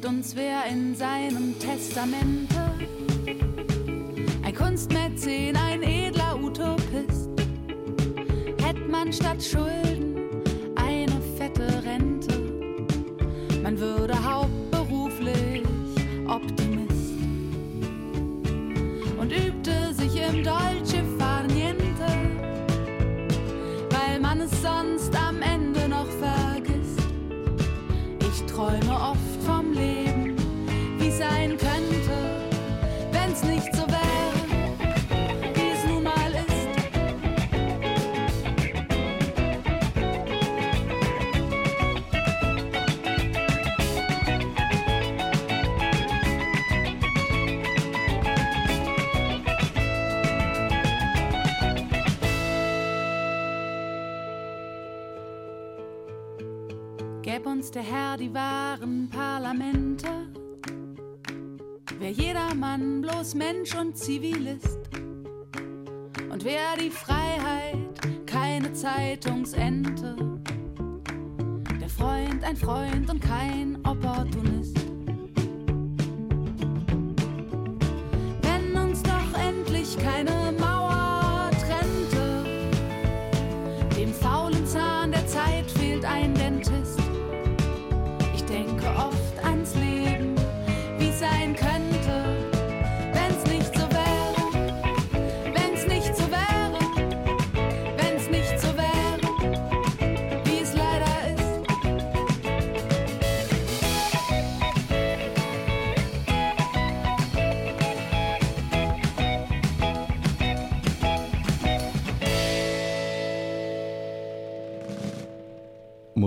Bedächt 0.00 0.06
uns 0.06 0.36
wer 0.36 0.64
in 0.66 0.94
seinem 0.94 1.58
Testamente, 1.58 2.54
ein 4.42 4.54
Kunstmäzen, 4.54 5.56
ein 5.56 5.82
edler 5.82 6.38
Utopist, 6.42 7.28
hätt 8.62 8.88
man 8.88 9.12
statt 9.12 9.42
Schulden 9.42 9.89
die 58.20 58.34
wahren 58.34 59.08
Parlamente. 59.08 60.06
Wer 61.98 62.10
jedermann 62.10 63.00
bloß 63.00 63.34
Mensch 63.34 63.74
und 63.74 63.96
Zivilist. 63.96 64.78
Und 66.30 66.44
wer 66.44 66.76
die 66.78 66.90
Freiheit 66.90 68.26
keine 68.26 68.74
Zeitungsente. 68.74 70.16
Der 71.80 71.88
Freund 71.88 72.44
ein 72.44 72.56
Freund 72.56 73.08
und 73.08 73.22
kein 73.22 73.78
Opportunist. 73.86 74.76
Wenn 78.42 78.76
uns 78.76 79.02
doch 79.02 79.38
endlich 79.40 79.96
keine 79.96 80.39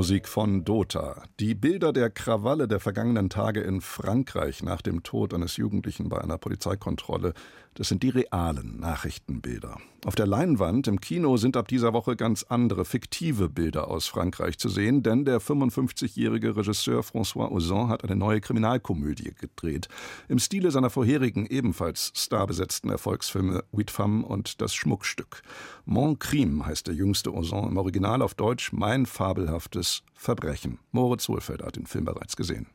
Musik 0.04 0.28
von 0.28 0.66
Dota. 0.66 1.24
Die 1.40 1.56
Bilder 1.56 1.94
der 1.94 2.10
Krawalle 2.10 2.68
der 2.68 2.82
vergangenen 2.82 3.30
Tage 3.30 3.62
in 3.62 3.80
Frankreich 3.80 4.62
nach 4.62 4.82
dem 4.82 5.02
Tod 5.02 5.34
eines 5.34 5.56
Jugendlichen 5.56 6.10
bei 6.10 6.20
einer 6.20 6.38
Polizeikontrolle 6.38 7.34
das 7.76 7.88
sind 7.88 8.04
die 8.04 8.10
realen 8.10 8.80
Nachrichtenbilder. 8.80 9.80
Auf 10.06 10.16
der 10.16 10.28
Leinwand 10.28 10.88
im 10.88 11.00
Kino 11.00 11.38
sind 11.38 11.58
ab 11.58 11.68
dieser 11.68 11.94
Woche 11.94 12.16
ganz 12.16 12.44
andere, 12.44 12.86
fiktive 12.86 13.50
Bilder 13.50 13.88
aus 13.88 14.06
Frankreich 14.06 14.60
zu 14.60 14.70
sehen, 14.70 15.02
denn 15.02 15.26
der 15.26 15.42
55-jährige 15.42 16.56
Regisseur 16.56 17.02
François 17.02 17.52
Ozon 17.52 17.90
hat 17.90 18.04
eine 18.04 18.16
neue 18.16 18.42
Kriminalkomödie 18.42 19.34
gedreht. 19.40 19.88
Im 20.28 20.40
Stile 20.40 20.70
seiner 20.70 20.90
vorherigen, 20.90 21.48
ebenfalls 21.48 22.12
starbesetzten 22.16 22.92
Erfolgsfilme 22.92 23.64
Femme 23.88 24.26
und 24.26 24.62
Das 24.62 24.76
Schmuckstück. 24.76 25.42
Mon 25.86 26.20
Crime 26.20 26.66
heißt 26.66 26.88
der 26.88 26.96
jüngste 26.96 27.34
Ozon 27.34 27.70
im 27.70 27.78
Original 27.78 28.22
auf 28.22 28.36
Deutsch 28.36 28.72
Mein 28.72 29.06
fabelhaftes 29.06 30.03
Verbrechen. 30.14 30.80
Moritz 30.92 31.28
Hohlfeld 31.28 31.62
hat 31.64 31.76
den 31.76 31.86
Film 31.86 32.06
bereits 32.06 32.36
gesehen. 32.36 32.68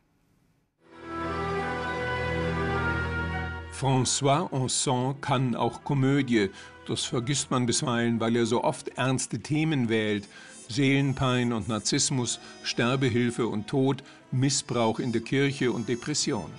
François 3.78 4.52
Anson 4.52 5.20
kann 5.20 5.54
auch 5.54 5.84
Komödie. 5.84 6.50
Das 6.86 7.04
vergisst 7.04 7.50
man 7.50 7.64
bisweilen, 7.66 8.18
weil 8.18 8.34
er 8.34 8.44
so 8.44 8.64
oft 8.64 8.88
ernste 8.98 9.38
Themen 9.38 9.88
wählt. 9.88 10.28
Seelenpein 10.68 11.52
und 11.52 11.68
Narzissmus, 11.68 12.40
Sterbehilfe 12.62 13.46
und 13.46 13.68
Tod, 13.68 14.02
Missbrauch 14.32 14.98
in 14.98 15.12
der 15.12 15.22
Kirche 15.22 15.70
und 15.72 15.88
Depression. 15.88 16.50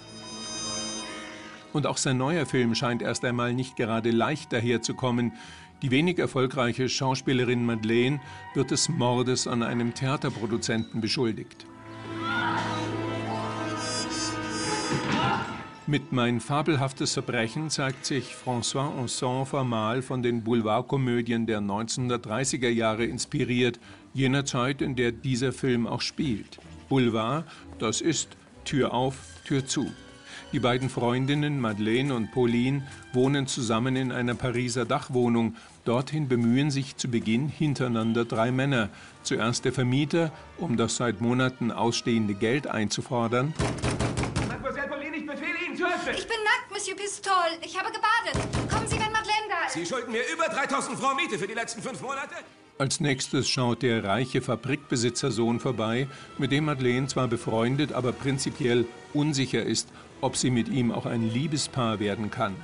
Und 1.73 1.85
auch 1.85 1.97
sein 1.97 2.17
neuer 2.17 2.45
Film 2.45 2.73
scheint 2.73 3.01
erst 3.01 3.23
einmal 3.25 3.53
nicht 3.53 3.75
gerade 3.75 4.11
leicht 4.11 4.51
daherzukommen. 4.51 5.33
Die 5.81 5.91
wenig 5.91 6.19
erfolgreiche 6.19 6.89
Schauspielerin 6.89 7.65
Madeleine 7.65 8.19
wird 8.53 8.71
des 8.71 8.89
Mordes 8.89 9.47
an 9.47 9.63
einem 9.63 9.93
Theaterproduzenten 9.93 10.99
beschuldigt. 10.99 11.65
Mit 15.87 16.11
Mein 16.11 16.39
fabelhaftes 16.39 17.13
Verbrechen 17.13 17.69
zeigt 17.69 18.05
sich 18.05 18.35
François 18.35 18.95
Anson 18.95 19.45
formal 19.45 20.01
von 20.01 20.21
den 20.21 20.43
Boulevardkomödien 20.43 21.47
der 21.47 21.61
1930er 21.61 22.69
Jahre 22.69 23.05
inspiriert, 23.05 23.79
jener 24.13 24.45
Zeit, 24.45 24.81
in 24.81 24.95
der 24.95 25.11
dieser 25.11 25.51
Film 25.51 25.87
auch 25.87 26.01
spielt. 26.01 26.59
Boulevard, 26.89 27.45
das 27.79 28.01
ist 28.01 28.37
Tür 28.65 28.93
auf, 28.93 29.15
Tür 29.45 29.65
zu. 29.65 29.89
Die 30.51 30.59
beiden 30.59 30.89
Freundinnen 30.89 31.59
Madeleine 31.59 32.15
und 32.15 32.31
Pauline 32.31 32.81
wohnen 33.13 33.45
zusammen 33.45 33.95
in 33.95 34.11
einer 34.11 34.33
Pariser 34.33 34.83
Dachwohnung. 34.83 35.55
Dorthin 35.85 36.27
bemühen 36.27 36.71
sich 36.71 36.97
zu 36.97 37.07
Beginn 37.07 37.49
hintereinander 37.49 38.25
drei 38.25 38.51
Männer. 38.51 38.89
Zuerst 39.21 39.65
der 39.65 39.73
Vermieter, 39.73 40.31
um 40.57 40.75
das 40.75 40.95
seit 40.95 41.21
Monaten 41.21 41.71
ausstehende 41.71 42.33
Geld 42.33 42.65
einzufordern. 42.65 43.53
Ich 46.17 46.27
bin 46.27 46.37
nackt, 46.43 46.71
Monsieur 46.71 46.97
Pistol. 46.97 47.33
Ich 47.61 47.77
habe 47.77 47.89
gebadet. 47.91 48.69
Kommen 48.71 48.87
Sie, 48.87 48.95
wenn 48.95 49.11
Madeleine 49.11 49.47
da 49.49 49.67
ist. 49.67 49.73
Sie 49.73 49.85
schulden 49.85 50.11
mir 50.11 50.23
über 50.33 50.45
3000 50.45 50.97
Francs 50.97 51.21
Miete 51.21 51.37
für 51.37 51.47
die 51.47 51.53
letzten 51.53 51.83
fünf 51.83 52.01
Monate? 52.01 52.33
Als 52.79 52.99
nächstes 53.01 53.49
schaut 53.49 53.83
der 53.83 54.03
reiche 54.03 54.41
Fabrikbesitzersohn 54.41 55.59
vorbei, 55.59 56.07
mit 56.37 56.51
dem 56.51 56.65
Madeleine 56.65 57.07
zwar 57.07 57.27
befreundet, 57.27 57.91
aber 57.91 58.13
prinzipiell 58.13 58.85
unsicher 59.13 59.61
ist, 59.61 59.89
ob 60.21 60.35
sie 60.35 60.49
mit 60.49 60.69
ihm 60.69 60.91
auch 60.91 61.05
ein 61.05 61.29
Liebespaar 61.29 61.99
werden 61.99 62.31
kann. 62.31 62.55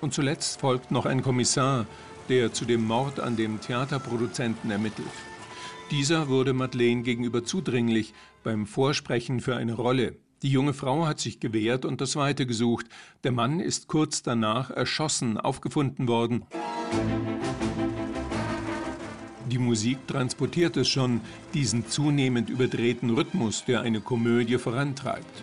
Und 0.00 0.14
zuletzt 0.14 0.60
folgt 0.60 0.90
noch 0.90 1.06
ein 1.06 1.22
Kommissar, 1.22 1.86
der 2.28 2.52
zu 2.52 2.64
dem 2.64 2.84
Mord 2.86 3.20
an 3.20 3.36
dem 3.36 3.60
Theaterproduzenten 3.60 4.70
ermittelt. 4.70 5.06
Dieser 5.90 6.28
wurde 6.28 6.52
Madeleine 6.52 7.02
gegenüber 7.02 7.44
zudringlich 7.44 8.14
beim 8.42 8.66
Vorsprechen 8.66 9.40
für 9.40 9.56
eine 9.56 9.74
Rolle. 9.74 10.16
Die 10.42 10.48
junge 10.48 10.74
Frau 10.74 11.06
hat 11.06 11.20
sich 11.20 11.38
gewehrt 11.38 11.84
und 11.84 12.00
das 12.00 12.16
Weite 12.16 12.46
gesucht. 12.46 12.86
Der 13.22 13.30
Mann 13.30 13.60
ist 13.60 13.86
kurz 13.86 14.22
danach 14.22 14.70
erschossen 14.70 15.38
aufgefunden 15.38 16.08
worden. 16.08 16.44
Die 19.48 19.58
Musik 19.58 20.06
transportiert 20.08 20.78
es 20.78 20.88
schon, 20.88 21.20
diesen 21.52 21.86
zunehmend 21.86 22.48
überdrehten 22.48 23.10
Rhythmus, 23.10 23.64
der 23.66 23.82
eine 23.82 24.00
Komödie 24.00 24.56
vorantreibt. 24.56 25.42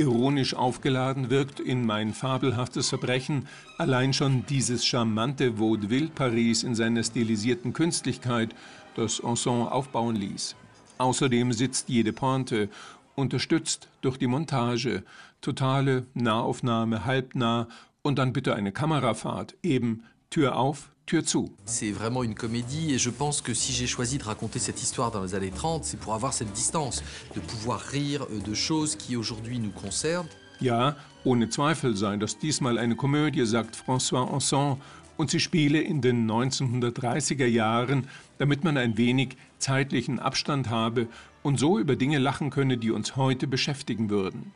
Ironisch 0.00 0.54
aufgeladen 0.54 1.28
wirkt 1.28 1.60
in 1.60 1.84
mein 1.84 2.14
fabelhaftes 2.14 2.88
Verbrechen 2.88 3.46
allein 3.76 4.14
schon 4.14 4.46
dieses 4.46 4.86
charmante 4.86 5.58
Vaudeville 5.58 6.08
Paris 6.08 6.62
in 6.62 6.74
seiner 6.74 7.02
stilisierten 7.02 7.74
Künstlichkeit, 7.74 8.54
das 8.96 9.20
Ensemble 9.20 9.70
aufbauen 9.70 10.16
ließ. 10.16 10.56
Außerdem 10.96 11.52
sitzt 11.52 11.90
jede 11.90 12.14
Pointe 12.14 12.70
unterstützt 13.14 13.90
durch 14.00 14.16
die 14.16 14.26
Montage, 14.26 15.02
totale 15.42 16.06
Nahaufnahme, 16.14 17.04
halbnah 17.04 17.68
und 18.00 18.18
dann 18.18 18.32
bitte 18.32 18.54
eine 18.54 18.72
Kamerafahrt, 18.72 19.54
eben 19.62 20.04
Tür 20.30 20.56
auf, 20.56 20.90
Tür 21.10 21.24
zu. 21.24 21.50
C'est 21.64 21.90
vraiment 21.90 22.22
une 22.22 22.36
comédie 22.36 22.94
et 22.94 22.98
je 22.98 23.10
pense 23.10 23.40
que 23.40 23.52
si 23.52 23.72
j'ai 23.72 23.88
choisi 23.88 24.16
de 24.16 24.22
raconter 24.22 24.60
cette 24.60 24.80
histoire 24.80 25.10
dans 25.10 25.24
les 25.24 25.34
années 25.34 25.50
30, 25.50 25.84
c'est 25.84 25.98
pour 25.98 26.14
avoir 26.14 26.32
cette 26.32 26.52
distance, 26.52 27.02
de 27.34 27.40
pouvoir 27.40 27.80
rire 27.80 28.28
euh, 28.30 28.38
de 28.38 28.54
choses 28.54 28.94
qui 28.94 29.16
aujourd'hui 29.16 29.58
nous 29.58 29.72
concernent. 29.72 30.28
Ja, 30.60 30.94
ohne 31.24 31.48
Zweifel 31.48 31.96
sei 31.96 32.16
das 32.16 32.38
diesmal 32.38 32.78
eine 32.78 32.94
Komödie, 32.94 33.44
sagt 33.44 33.74
François 33.74 34.32
Anson, 34.32 34.76
und 35.16 35.30
sie 35.30 35.40
spiele 35.40 35.80
in 35.80 36.00
den 36.00 36.30
1930er 36.30 37.46
Jahren, 37.46 38.06
damit 38.38 38.62
man 38.62 38.76
ein 38.76 38.96
wenig 38.96 39.36
zeitlichen 39.58 40.20
Abstand 40.20 40.70
habe 40.70 41.08
und 41.42 41.58
so 41.58 41.80
über 41.80 41.96
Dinge 41.96 42.18
lachen 42.18 42.50
könne, 42.50 42.78
die 42.78 42.92
uns 42.92 43.16
heute 43.16 43.48
beschäftigen 43.48 44.10
würden. 44.10 44.52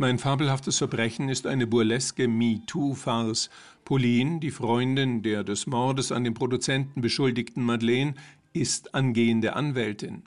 Mein 0.00 0.20
fabelhaftes 0.20 0.78
Verbrechen 0.78 1.28
ist 1.28 1.44
eine 1.44 1.66
burleske 1.66 2.28
MeToo-Farce. 2.28 3.50
Pauline, 3.84 4.38
die 4.38 4.52
Freundin 4.52 5.22
der 5.24 5.42
des 5.42 5.66
Mordes 5.66 6.12
an 6.12 6.22
dem 6.22 6.34
Produzenten 6.34 7.00
beschuldigten 7.00 7.64
Madeleine, 7.64 8.14
ist 8.52 8.94
angehende 8.94 9.56
Anwältin. 9.56 10.22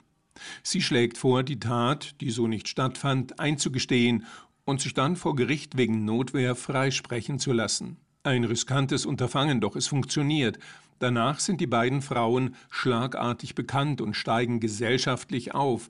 Sie 0.62 0.82
schlägt 0.82 1.16
vor, 1.16 1.42
die 1.42 1.58
Tat, 1.58 2.20
die 2.20 2.28
so 2.28 2.48
nicht 2.48 2.68
stattfand, 2.68 3.40
einzugestehen 3.40 4.26
und 4.66 4.82
sich 4.82 4.92
dann 4.92 5.16
vor 5.16 5.36
Gericht 5.36 5.78
wegen 5.78 6.04
Notwehr 6.04 6.54
freisprechen 6.54 7.38
zu 7.38 7.52
lassen. 7.54 7.96
Ein 8.24 8.44
riskantes 8.44 9.06
Unterfangen, 9.06 9.62
doch 9.62 9.74
es 9.74 9.86
funktioniert. 9.86 10.58
Danach 10.98 11.40
sind 11.40 11.62
die 11.62 11.66
beiden 11.66 12.02
Frauen 12.02 12.56
schlagartig 12.68 13.54
bekannt 13.54 14.02
und 14.02 14.16
steigen 14.16 14.60
gesellschaftlich 14.60 15.54
auf. 15.54 15.88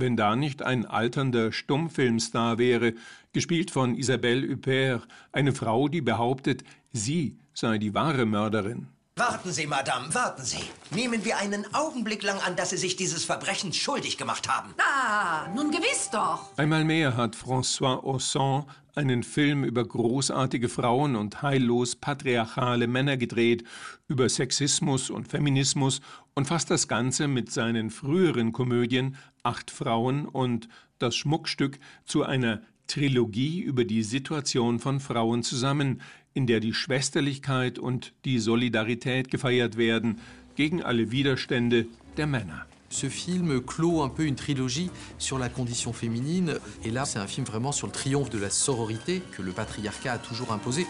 Wenn 0.00 0.16
da 0.16 0.34
nicht 0.34 0.62
ein 0.62 0.86
alternder 0.86 1.52
Stummfilmstar 1.52 2.56
wäre, 2.56 2.94
gespielt 3.34 3.70
von 3.70 3.94
Isabelle 3.94 4.48
Huppert, 4.48 5.06
eine 5.30 5.52
Frau, 5.52 5.88
die 5.88 6.00
behauptet, 6.00 6.64
sie 6.90 7.36
sei 7.52 7.76
die 7.76 7.92
wahre 7.92 8.24
Mörderin. 8.24 8.88
Warten 9.20 9.52
Sie, 9.52 9.66
Madame, 9.66 10.14
warten 10.14 10.42
Sie. 10.42 10.64
Nehmen 10.92 11.26
wir 11.26 11.36
einen 11.36 11.66
Augenblick 11.74 12.22
lang 12.22 12.38
an, 12.38 12.56
dass 12.56 12.70
Sie 12.70 12.78
sich 12.78 12.96
dieses 12.96 13.22
Verbrechens 13.22 13.76
schuldig 13.76 14.16
gemacht 14.16 14.48
haben. 14.48 14.72
Ah, 14.78 15.46
nun 15.54 15.70
gewiss 15.70 16.08
doch. 16.10 16.56
Einmal 16.56 16.86
mehr 16.86 17.18
hat 17.18 17.36
François 17.36 18.02
Ausson 18.02 18.64
einen 18.94 19.22
Film 19.22 19.62
über 19.62 19.86
großartige 19.86 20.70
Frauen 20.70 21.16
und 21.16 21.42
heillos 21.42 21.96
patriarchale 21.96 22.86
Männer 22.86 23.18
gedreht, 23.18 23.64
über 24.08 24.26
Sexismus 24.26 25.10
und 25.10 25.28
Feminismus 25.28 26.00
und 26.32 26.46
fasst 26.46 26.70
das 26.70 26.88
Ganze 26.88 27.28
mit 27.28 27.52
seinen 27.52 27.90
früheren 27.90 28.52
Komödien 28.52 29.16
Acht 29.42 29.70
Frauen 29.70 30.24
und 30.24 30.70
Das 30.98 31.14
Schmuckstück 31.14 31.78
zu 32.06 32.22
einer 32.22 32.62
Trilogie 32.90 33.60
über 33.60 33.84
die 33.84 34.02
Situation 34.02 34.80
von 34.80 34.98
Frauen 34.98 35.44
zusammen, 35.44 36.00
in 36.34 36.46
der 36.46 36.60
die 36.60 36.74
Schwesterlichkeit 36.74 37.78
und 37.78 38.12
die 38.24 38.38
Solidarität 38.38 39.30
gefeiert 39.30 39.76
werden 39.76 40.18
gegen 40.56 40.82
alle 40.82 41.10
Widerstände 41.10 41.86
der 42.16 42.26
Männer. 42.26 42.66
Ce 42.92 43.08
film 43.08 43.64
clôt 43.64 44.02
un 44.02 44.08
peu 44.08 44.26
une 44.26 44.34
trilogie 44.34 44.90
sur 45.16 45.38
la 45.38 45.48
condition 45.48 45.92
féminine. 45.92 46.58
Et 46.84 46.90
là, 46.90 47.04
c'est 47.04 47.20
un 47.20 47.28
film 47.28 47.46
vraiment 47.46 47.70
sur 47.70 47.86
le 47.86 47.92
triomphe 47.92 48.30
de 48.30 48.38
la 48.38 48.50
sororité 48.50 49.22
que 49.30 49.42
le 49.42 49.52
patriarcat 49.52 50.14
a 50.14 50.18
toujours 50.18 50.52
imposé. 50.52 50.88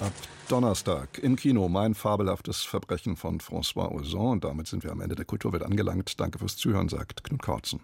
Ab 0.00 0.12
Donnerstag 0.48 1.08
im 1.22 1.34
Kino 1.34 1.68
Mein 1.68 1.94
fabelhaftes 1.94 2.62
Verbrechen 2.62 3.16
von 3.16 3.40
François 3.40 3.90
Ozon. 3.92 4.30
Und 4.30 4.44
damit 4.44 4.68
sind 4.68 4.84
wir 4.84 4.92
am 4.92 5.00
Ende 5.00 5.16
der 5.16 5.24
Kulturwelt 5.24 5.64
angelangt. 5.64 6.20
Danke 6.20 6.38
fürs 6.38 6.56
Zuhören, 6.56 6.88
sagt 6.88 7.24
Knut 7.24 7.42
Kautzen. 7.42 7.80